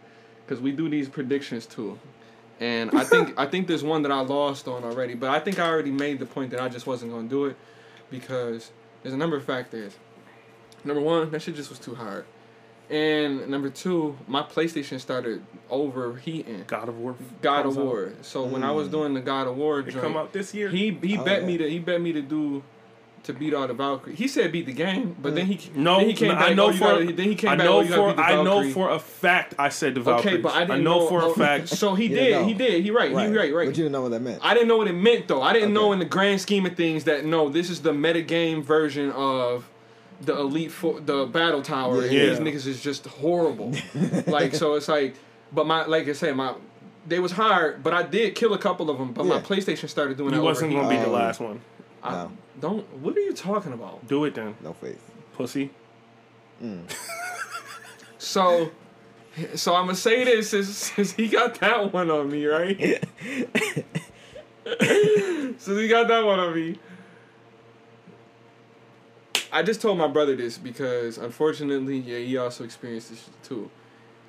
[0.47, 1.99] Because we do these predictions too,
[2.61, 5.59] and I think I think there's one that I lost on already, but I think
[5.59, 7.57] I already made the point that I just wasn't gonna do it
[8.19, 8.71] because
[9.03, 9.97] there's a number of factors.
[10.85, 12.27] Number one, that shit just was too hard,
[12.91, 16.65] and number two, my PlayStation started overheating.
[16.67, 17.17] God of War.
[17.41, 17.85] God of comes out.
[17.85, 18.13] War.
[18.23, 18.93] So when I was mm.
[18.93, 20.69] doing the God of War It joint, come out this year.
[20.69, 21.47] he he Oh, bet yeah.
[21.47, 22.63] me to he bet me to do
[23.25, 24.15] to beat all the Valkyrie.
[24.15, 26.51] He said beat the game, but then he no, then he came back.
[26.51, 27.65] I know oh, for gotta, then he came I back.
[27.67, 30.35] know oh, for I know for a fact I said the Valkyries.
[30.35, 31.69] Okay, but I didn't know, for oh, a fact.
[31.69, 32.33] So he did.
[32.33, 32.47] know.
[32.47, 32.83] He did.
[32.85, 33.11] He right.
[33.11, 33.35] He right.
[33.53, 33.53] Right.
[33.53, 34.41] But you didn't know what that meant.
[34.43, 35.43] I didn't know what it meant though.
[35.43, 38.63] I didn't know in the grand scheme of things that no, this is the metagame
[38.63, 39.69] version of
[40.21, 42.03] the elite for the battle tower.
[42.03, 42.27] and Yeah.
[42.27, 43.73] these niggas is just horrible.
[44.27, 45.17] like so, it's like,
[45.53, 46.55] but my like I said, my
[47.07, 49.13] they was hard, but I did kill a couple of them.
[49.13, 50.43] But my PlayStation started doing you that.
[50.43, 50.89] wasn't overheat.
[50.91, 51.19] gonna be the Oh.
[51.21, 51.61] last one.
[52.05, 52.33] I No.
[52.61, 52.85] don't.
[53.03, 54.07] What are you talking about?
[54.07, 55.01] Do it then, No faith.
[55.35, 55.71] pussy.
[56.63, 56.83] Mm.
[58.19, 58.71] So,
[59.55, 62.79] so I'm gonna say this since, since he got that one on me, right?
[65.59, 66.79] since he got that one on me,
[69.53, 73.71] I just told my brother this because unfortunately, yeah, he also experienced this too.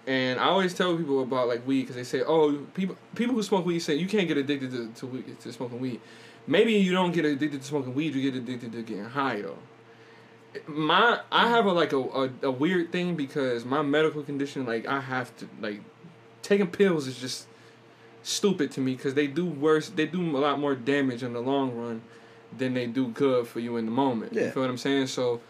[0.07, 3.41] And I always tell people about like weed because they say, oh, people people who
[3.43, 5.99] smoke weed say you can't get addicted to to, weed, to smoking weed.
[6.47, 9.57] Maybe you don't get addicted to smoking weed, you get addicted to getting high though
[10.67, 14.85] my I have a like a, a, a weird thing because my medical condition like
[14.87, 15.81] I have to like
[16.41, 17.47] taking pills is just
[18.23, 21.41] stupid to me because they do worse they do a lot more damage in the
[21.41, 22.01] long run
[22.57, 24.33] than they do good for you in the moment.
[24.33, 24.51] You Yeah.
[24.51, 25.07] feel what I'm saying?
[25.07, 25.41] So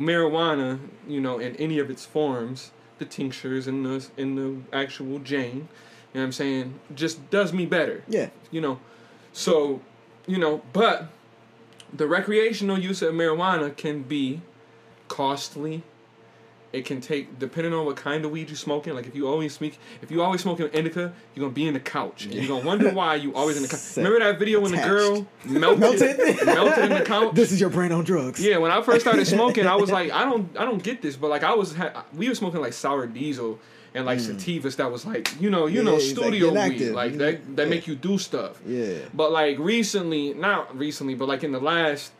[0.00, 5.18] marijuana, you know, in any of its forms, the tinctures and the in the actual
[5.18, 5.66] Jane, you know
[6.14, 8.30] what I'm saying, just does me better Yeah.
[8.50, 8.80] you know.
[9.32, 9.82] So,
[10.26, 11.08] you know, but
[11.92, 14.40] the recreational use of marijuana can be
[15.08, 15.82] costly.
[16.76, 18.94] It can take depending on what kind of weed you're smoking.
[18.94, 19.72] Like if you always smoke,
[20.02, 23.14] if you always smoking indica, you're gonna be in the couch, you're gonna wonder why
[23.14, 23.96] you always in the couch.
[23.96, 26.18] Remember that video when the girl melted Melted?
[26.46, 27.34] melted in the couch?
[27.34, 28.40] This is your brain on drugs.
[28.40, 31.16] Yeah, when I first started smoking, I was like, I don't, I don't get this,
[31.16, 33.58] but like I was, ha- we were smoking like sour diesel
[33.94, 35.84] and like sativas that was like, you know, you Mm.
[35.84, 37.68] Yeah, know, it's like studio weed, like that, that yeah.
[37.70, 38.60] make you do stuff.
[38.66, 38.98] Yeah.
[39.14, 42.12] But like recently, not recently, but like in the last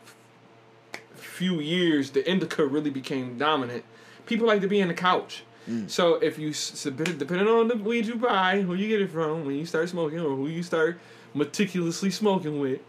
[1.15, 3.83] few years, the indica really became dominant.
[4.27, 5.43] People like to be in the couch.
[5.67, 5.89] Mm.
[5.89, 9.45] So if you submit, depending on the weed you buy, who you get it from,
[9.45, 10.99] when you start smoking, or who you start
[11.33, 12.79] meticulously smoking with,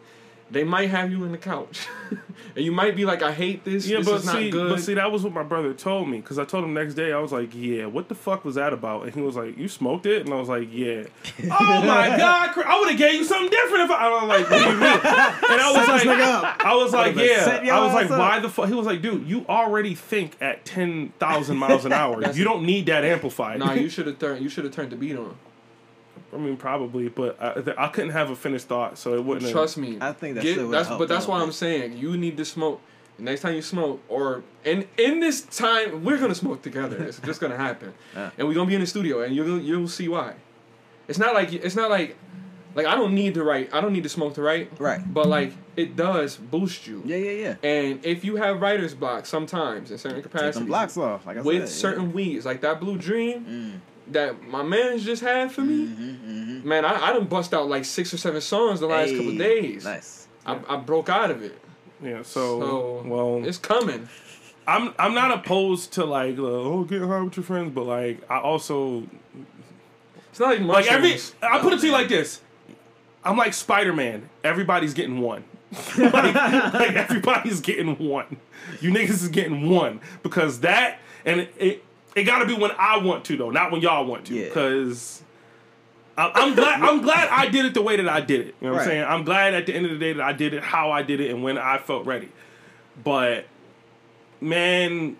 [0.50, 3.86] they might have you in the couch, and you might be like, "I hate this.
[3.86, 6.08] Yeah, this but is not see, good." but see, that was what my brother told
[6.08, 7.12] me because I told him next day.
[7.12, 9.68] I was like, "Yeah, what the fuck was that about?" And he was like, "You
[9.68, 11.04] smoked it," and I was like, "Yeah."
[11.50, 14.50] oh my god, I would have gave you something different if I, I was like,
[14.50, 15.00] "What do you mean?"
[15.50, 16.64] And I was Set like.
[16.64, 17.76] I was like, yeah.
[17.76, 18.18] I was like, up.
[18.18, 18.68] why the fuck?
[18.68, 22.32] He was like, dude, you already think at ten thousand miles an hour.
[22.32, 23.58] you don't need that amplified.
[23.58, 24.42] nah, you should have turned.
[24.42, 25.36] You should have turned the beat on.
[26.32, 29.44] I mean, probably, but I, th- I couldn't have a finished thought, so it wouldn't.
[29.44, 29.98] have- Trust me.
[30.00, 32.80] I think that Get- still that's but that's why I'm saying you need to smoke.
[33.16, 37.02] The next time you smoke, or in in this time, we're gonna smoke together.
[37.02, 38.30] It's just gonna happen, Yeah.
[38.38, 40.34] and we're gonna be in the studio, and you'll you'll see why.
[41.08, 42.16] It's not like it's not like
[42.74, 43.74] like I don't need to write.
[43.74, 44.70] I don't need to smoke to write.
[44.78, 45.00] Right.
[45.12, 47.02] But like it does boost you.
[47.04, 47.30] Yeah, yeah,
[47.62, 47.68] yeah.
[47.68, 51.40] And if you have writer's block, sometimes in certain Take capacities, blocks off, like I
[51.40, 51.76] with said.
[51.76, 53.80] certain weeds, like that Blue Dream Mm.
[54.12, 55.86] That my man's just had for me.
[55.86, 59.36] Mm-hmm, Man, I, I done bust out like six or seven songs the last couple
[59.36, 59.84] days.
[59.84, 60.28] Nice.
[60.44, 61.58] I, I broke out of it.
[62.02, 62.22] Yeah.
[62.22, 64.08] So, So well, it's coming.
[64.66, 68.20] I'm I'm not opposed to like uh, oh get high with your friends, but like
[68.30, 69.04] I also
[70.30, 71.16] It's not like like every.
[71.42, 72.42] I put it to you like this.
[73.24, 74.28] I'm like Spider Man.
[74.44, 75.44] Everybody's getting one.
[75.98, 78.38] like, like everybody's getting one.
[78.80, 81.84] You niggas is getting one because that and it it,
[82.18, 84.34] it got to be when I want to though, not when y'all want to.
[84.34, 84.44] Yeah.
[84.48, 85.22] Because
[86.16, 88.54] I- I'm glad I'm glad I did it the way that I did it.
[88.60, 89.04] You know what I'm saying?
[89.04, 91.20] I'm glad at the end of the day that I did it how I did
[91.20, 92.28] it and when I felt ready.
[93.02, 93.46] But
[94.40, 95.16] man,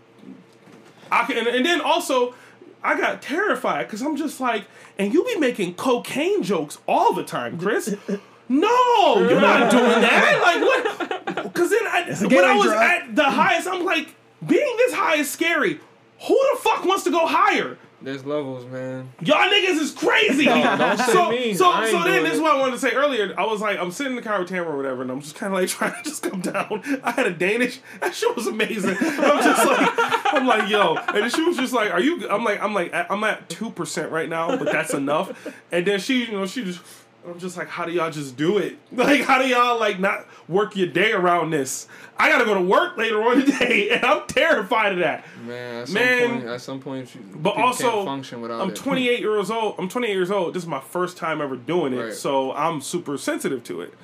[1.10, 2.34] I can, and, and then also
[2.82, 4.64] I got terrified because I'm just like,
[4.98, 7.94] and you be making cocaine jokes all the time, Chris.
[8.50, 10.40] No, you're not doing that.
[10.42, 11.44] Like what?
[11.52, 12.82] Because then I, when I was drug.
[12.82, 14.14] at the highest, I'm like,
[14.46, 15.80] being this high is scary.
[16.26, 17.78] Who the fuck wants to go higher?
[18.00, 19.12] There's levels, man.
[19.20, 20.44] Y'all niggas is crazy.
[20.44, 21.54] don't say so, me.
[21.54, 23.34] So, I so then this is what I wanted to say earlier.
[23.36, 25.34] I was like, I'm sitting in the car with Tamara or whatever, and I'm just
[25.34, 26.82] kind of like trying to just come down.
[27.02, 27.80] I had a Danish.
[28.00, 28.96] That shit was amazing.
[29.00, 32.28] I'm just like, I'm like, yo, and then she was just like, are you?
[32.30, 35.52] I'm like, I'm like, I'm at two percent right now, but that's enough.
[35.72, 36.80] And then she, you know, she just.
[37.28, 38.76] I'm just like, how do y'all just do it?
[38.92, 41.86] Like, how do y'all like not work your day around this?
[42.16, 45.24] I gotta go to work later on today, and I'm terrified of that.
[45.46, 46.30] Man, at some Man.
[46.30, 48.76] point, at some point, you, But also, can't function without I'm it.
[48.76, 49.74] 28 years old.
[49.78, 50.54] I'm 28 years old.
[50.54, 52.12] This is my first time ever doing it, Right.
[52.14, 53.94] so I'm super sensitive to it.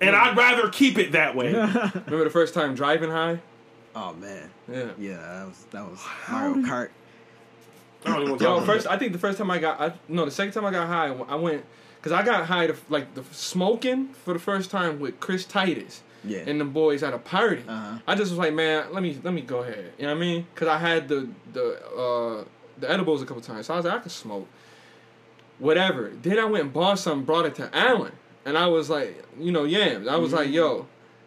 [0.00, 1.52] And I'd rather keep it that way.
[1.52, 3.40] Remember the first time driving high?
[3.94, 4.50] Oh man.
[4.70, 4.90] Yeah.
[4.98, 5.98] Yeah, that was that was
[6.30, 6.88] Mario Kart.
[8.06, 10.30] I don't even Yo, first I think the first time I got, I, no, the
[10.30, 11.64] second time I got high, I went
[12.00, 16.02] because I got high to like the smoking for the first time with Chris Titus
[16.24, 16.40] Yeah.
[16.46, 17.62] and the boys at a party.
[17.68, 17.98] Uh-huh.
[18.06, 19.92] I just was like, man, let me let me go ahead.
[19.98, 20.46] You know what I mean?
[20.54, 22.44] Because I had the the uh
[22.78, 24.48] the edibles a couple times, so I was like, I could smoke.
[25.58, 26.10] Whatever.
[26.22, 28.12] Then I went and bought some, brought it to Allen,
[28.46, 30.08] and I was like, you know, yams.
[30.08, 30.86] I was like, yo,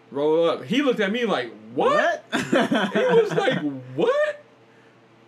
[0.10, 0.64] roll up.
[0.64, 2.24] He looked at me like, what?
[2.34, 3.60] He was like,
[3.96, 4.44] "What?"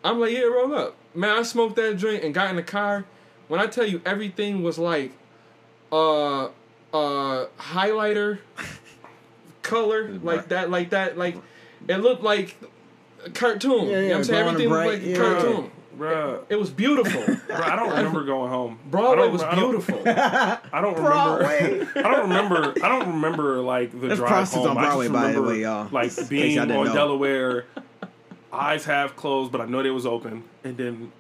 [0.04, 3.06] I'm like, "Yeah, roll up." Man, I smoked that joint and got in the car.
[3.48, 5.12] When I tell you everything was like,
[5.96, 6.50] uh,
[6.94, 8.40] uh, highlighter
[9.62, 11.36] color, like that, like that, like
[11.88, 12.56] it looked like
[13.26, 13.88] a cartoon.
[13.88, 14.48] Yeah, you know what I'm saying?
[14.48, 15.18] Everything was bright, like a yeah.
[15.18, 15.72] cartoon.
[15.98, 17.22] Bruh, It was beautiful.
[17.22, 18.78] bruh, I don't remember going home.
[18.86, 20.02] I Broadway don't- was I don't- beautiful.
[20.06, 21.46] I don't remember.
[21.96, 22.74] I don't remember.
[22.84, 24.72] I don't remember like the There's drive home.
[24.72, 25.88] on I Broadway, just by the remember way, y'all.
[25.92, 26.84] like Just in being on know.
[26.94, 27.66] Delaware,
[28.52, 31.12] eyes half closed, but I know they was open, and then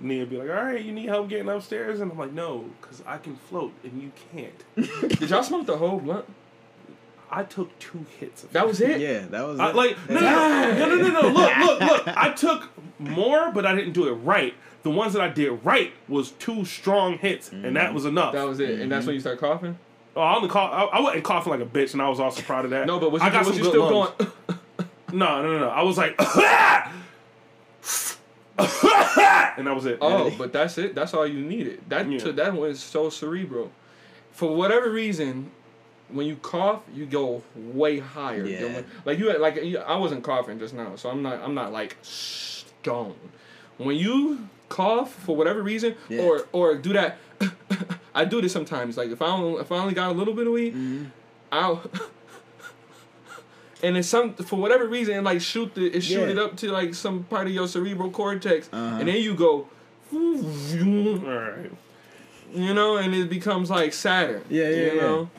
[0.00, 3.02] Nia be like, "All right, you need help getting upstairs," and I'm like, "No, because
[3.06, 6.26] I can float and you can't." Did y'all smoke the whole blunt?
[7.30, 8.42] I took two hits.
[8.44, 9.00] Of That was it.
[9.00, 9.76] Yeah, that was I, it.
[9.76, 11.28] like no, no, no, no, no, no, no.
[11.28, 12.08] Look, look, look.
[12.08, 14.54] I took more, but I didn't do it right.
[14.82, 17.94] The ones that I did right was two strong hits, and that mm.
[17.94, 18.32] was enough.
[18.32, 19.36] That was it, and that's when you mm-hmm.
[19.36, 19.78] start coughing.
[20.16, 22.42] oh, I only cough, I, I wasn't coughing like a bitch, and I was also
[22.42, 22.86] proud of that.
[22.86, 24.12] No, but was I got was some you good still lungs.
[24.18, 24.30] going?
[25.12, 25.68] No, no, no, no.
[25.68, 26.92] I was like, ah!
[29.56, 29.98] and that was it.
[30.00, 30.94] Oh, but that's it.
[30.94, 31.80] That's all you needed.
[31.88, 32.18] That Yeah.
[32.18, 33.70] so that was so cerebral.
[34.32, 35.50] For whatever reason,
[36.08, 38.42] when you cough, you go way higher.
[38.42, 38.62] than Yeah.
[38.74, 41.72] when- like you had- like I wasn't coughing just now, so I'm not I'm not
[41.72, 43.14] like stoned.
[43.78, 46.22] When you cough for whatever reason, Yeah.
[46.22, 47.18] or or do that,
[48.14, 48.96] I do this sometimes.
[48.96, 51.04] Like if I only, if I only got a little bit of weed, Mm-hmm.
[51.52, 51.82] I'll.
[53.82, 56.28] And it's some for whatever reason, it like shoot the it shoot Yeah.
[56.28, 58.98] it up to like some part of your cerebral cortex, Uh-huh.
[58.98, 59.68] and then you go,
[60.12, 61.70] all right.
[62.54, 64.42] you know, and it becomes like Saturn.
[64.48, 65.00] Yeah, yeah, you yeah.
[65.02, 65.30] know.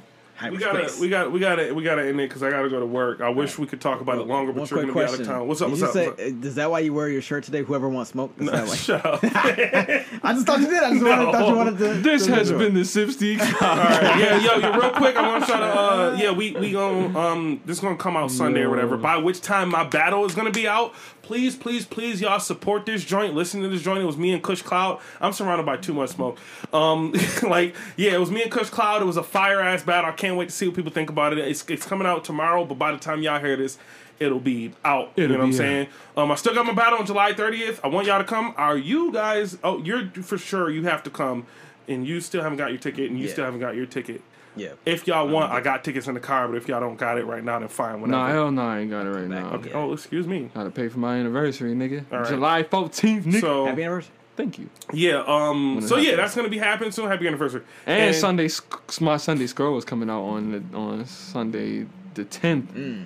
[0.50, 1.00] We gotta, Hyperspace.
[1.00, 3.22] we got, we gotta, we gotta end it because I gotta go to work.
[3.22, 5.08] I wish we could talk about it longer, but One you're quick gonna be out
[5.10, 5.22] question.
[5.22, 5.48] of town.
[5.48, 5.70] What's up?
[5.70, 5.94] Did What's you up?
[5.94, 6.46] say, What's up?
[6.46, 7.62] Is that why you wear your shirt today?
[7.64, 8.34] Whoever wants smoke.
[8.40, 8.76] Is that why?
[8.76, 9.20] Shut up.
[9.24, 10.82] I just thought you did.
[10.84, 11.94] I just wanted, thought you wanted to.
[12.02, 12.60] This to has do it.
[12.60, 13.40] been the Sipsty.
[13.62, 16.52] All right, yeah, yo, yo, real quick, I want to try to, uh, yeah, we
[16.54, 18.98] we gonna, um, this is gonna come out Sunday or whatever.
[18.98, 20.94] By which time my battle is gonna be out.
[21.32, 23.34] Please, please, please, y'all support this joint.
[23.34, 24.02] Listen to this joint.
[24.02, 25.00] It was me and Kush Cloud.
[25.22, 26.38] I'm surrounded by too much smoke.
[26.74, 27.14] Um,
[27.44, 29.02] like, yeah, it was me and Kush Cloud.
[29.02, 30.10] It was a fire ass battle.
[30.10, 31.40] I can't wait to see what people think about it.
[31.40, 33.78] It's it's coming out tomorrow, but by the time y'all hear this.
[34.20, 35.14] It'll be out.
[35.16, 35.88] you It'll know what I'm be saying?
[36.18, 37.80] Um, I still got my battle on July 30th.
[37.82, 38.54] I want y'all to come.
[38.58, 39.58] Are you guys?
[39.64, 40.70] Oh, you're for sure.
[40.70, 41.48] You have to come,
[41.88, 43.32] and you still haven't got your ticket, and you Yeah.
[43.32, 44.22] still haven't got your ticket.
[44.56, 44.74] Yeah.
[44.86, 47.26] If y'all want, I got tickets in the car, but if y'all don't got it
[47.26, 48.18] right now, then fine, whatever.
[48.18, 49.52] Nah, hell no, I ain't got it right now.
[49.54, 49.72] okay.
[49.72, 50.50] Oh, excuse me.
[50.54, 52.06] Gotta pay for my anniversary, nigga.
[52.12, 52.28] All right.
[52.28, 53.42] July 14th, nigga.
[53.42, 54.14] So Happy anniversary.
[54.38, 54.70] Thank you.
[54.94, 57.10] yeah, um, so yeah, that's gonna be happening soon.
[57.10, 57.62] Happy anniversary.
[57.86, 62.68] And, Sunday, sc- my Sunday scroll is coming out on the, on Sunday the 10th.
[62.68, 63.06] Mm.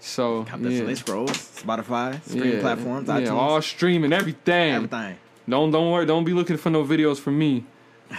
[0.00, 0.78] So Cop yeah.
[0.78, 2.60] Sunday scrolls, Spotify, streaming yeah.
[2.60, 4.74] platforms, yeah, iTunes, all streaming everything.
[4.74, 5.16] everything.
[5.48, 6.04] Don't don't worry.
[6.04, 7.64] Don't be looking for no videos from me.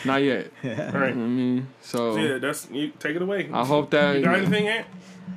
[0.03, 0.51] Not yet.
[0.63, 1.11] All right.
[1.11, 3.49] I mean, so So yeah, that's you take it away.
[3.51, 4.87] I hope that you got anything, Ant?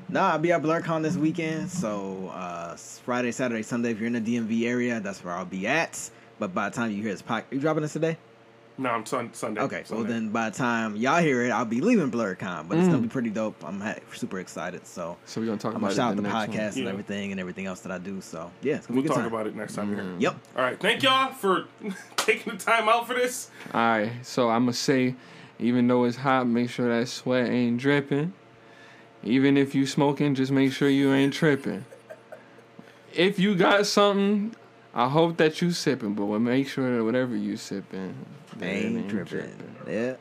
[0.08, 1.70] Nah, I'll be at BlerdCon this weekend.
[1.70, 3.90] So uh, Friday, Saturday, Sunday.
[3.90, 6.10] If you're in the DMV area, that's where I'll be at.
[6.38, 8.16] But by the time you hear this podcast, you dropping this today?
[8.80, 9.60] No, I'm sun- Sunday.
[9.62, 12.68] Okay, well then by the time y'all hear it, I'll be leaving BlerdCon.
[12.68, 13.02] But it's gonna Mm.
[13.02, 13.56] be pretty dope.
[13.66, 14.86] I'm ha- super excited.
[14.86, 16.22] So So we're gonna talk I'm about gonna shout out it.
[16.22, 16.56] the in next one.
[16.56, 16.90] podcast and Yeah.
[16.90, 18.20] everything and everything else that I do.
[18.20, 19.32] So yeah, it's gonna We'll be good talk time.
[19.34, 20.04] about it next time you're.
[20.18, 20.36] Yep.
[20.56, 20.78] All right.
[20.80, 21.64] Thank y'all for
[22.16, 23.50] taking the time out for this.
[23.74, 25.16] All right, so I'm gonna say,
[25.58, 28.32] even though it's hot, make sure that sweat ain't dripping.
[29.24, 31.84] Even if you smoking, just make sure you ain't tripping.
[33.12, 34.54] If you got something,
[34.94, 38.14] I hope that you sipping, but make sure that whatever you sipping,
[38.60, 39.52] it Ain't tripping.
[39.86, 40.14] Yeah.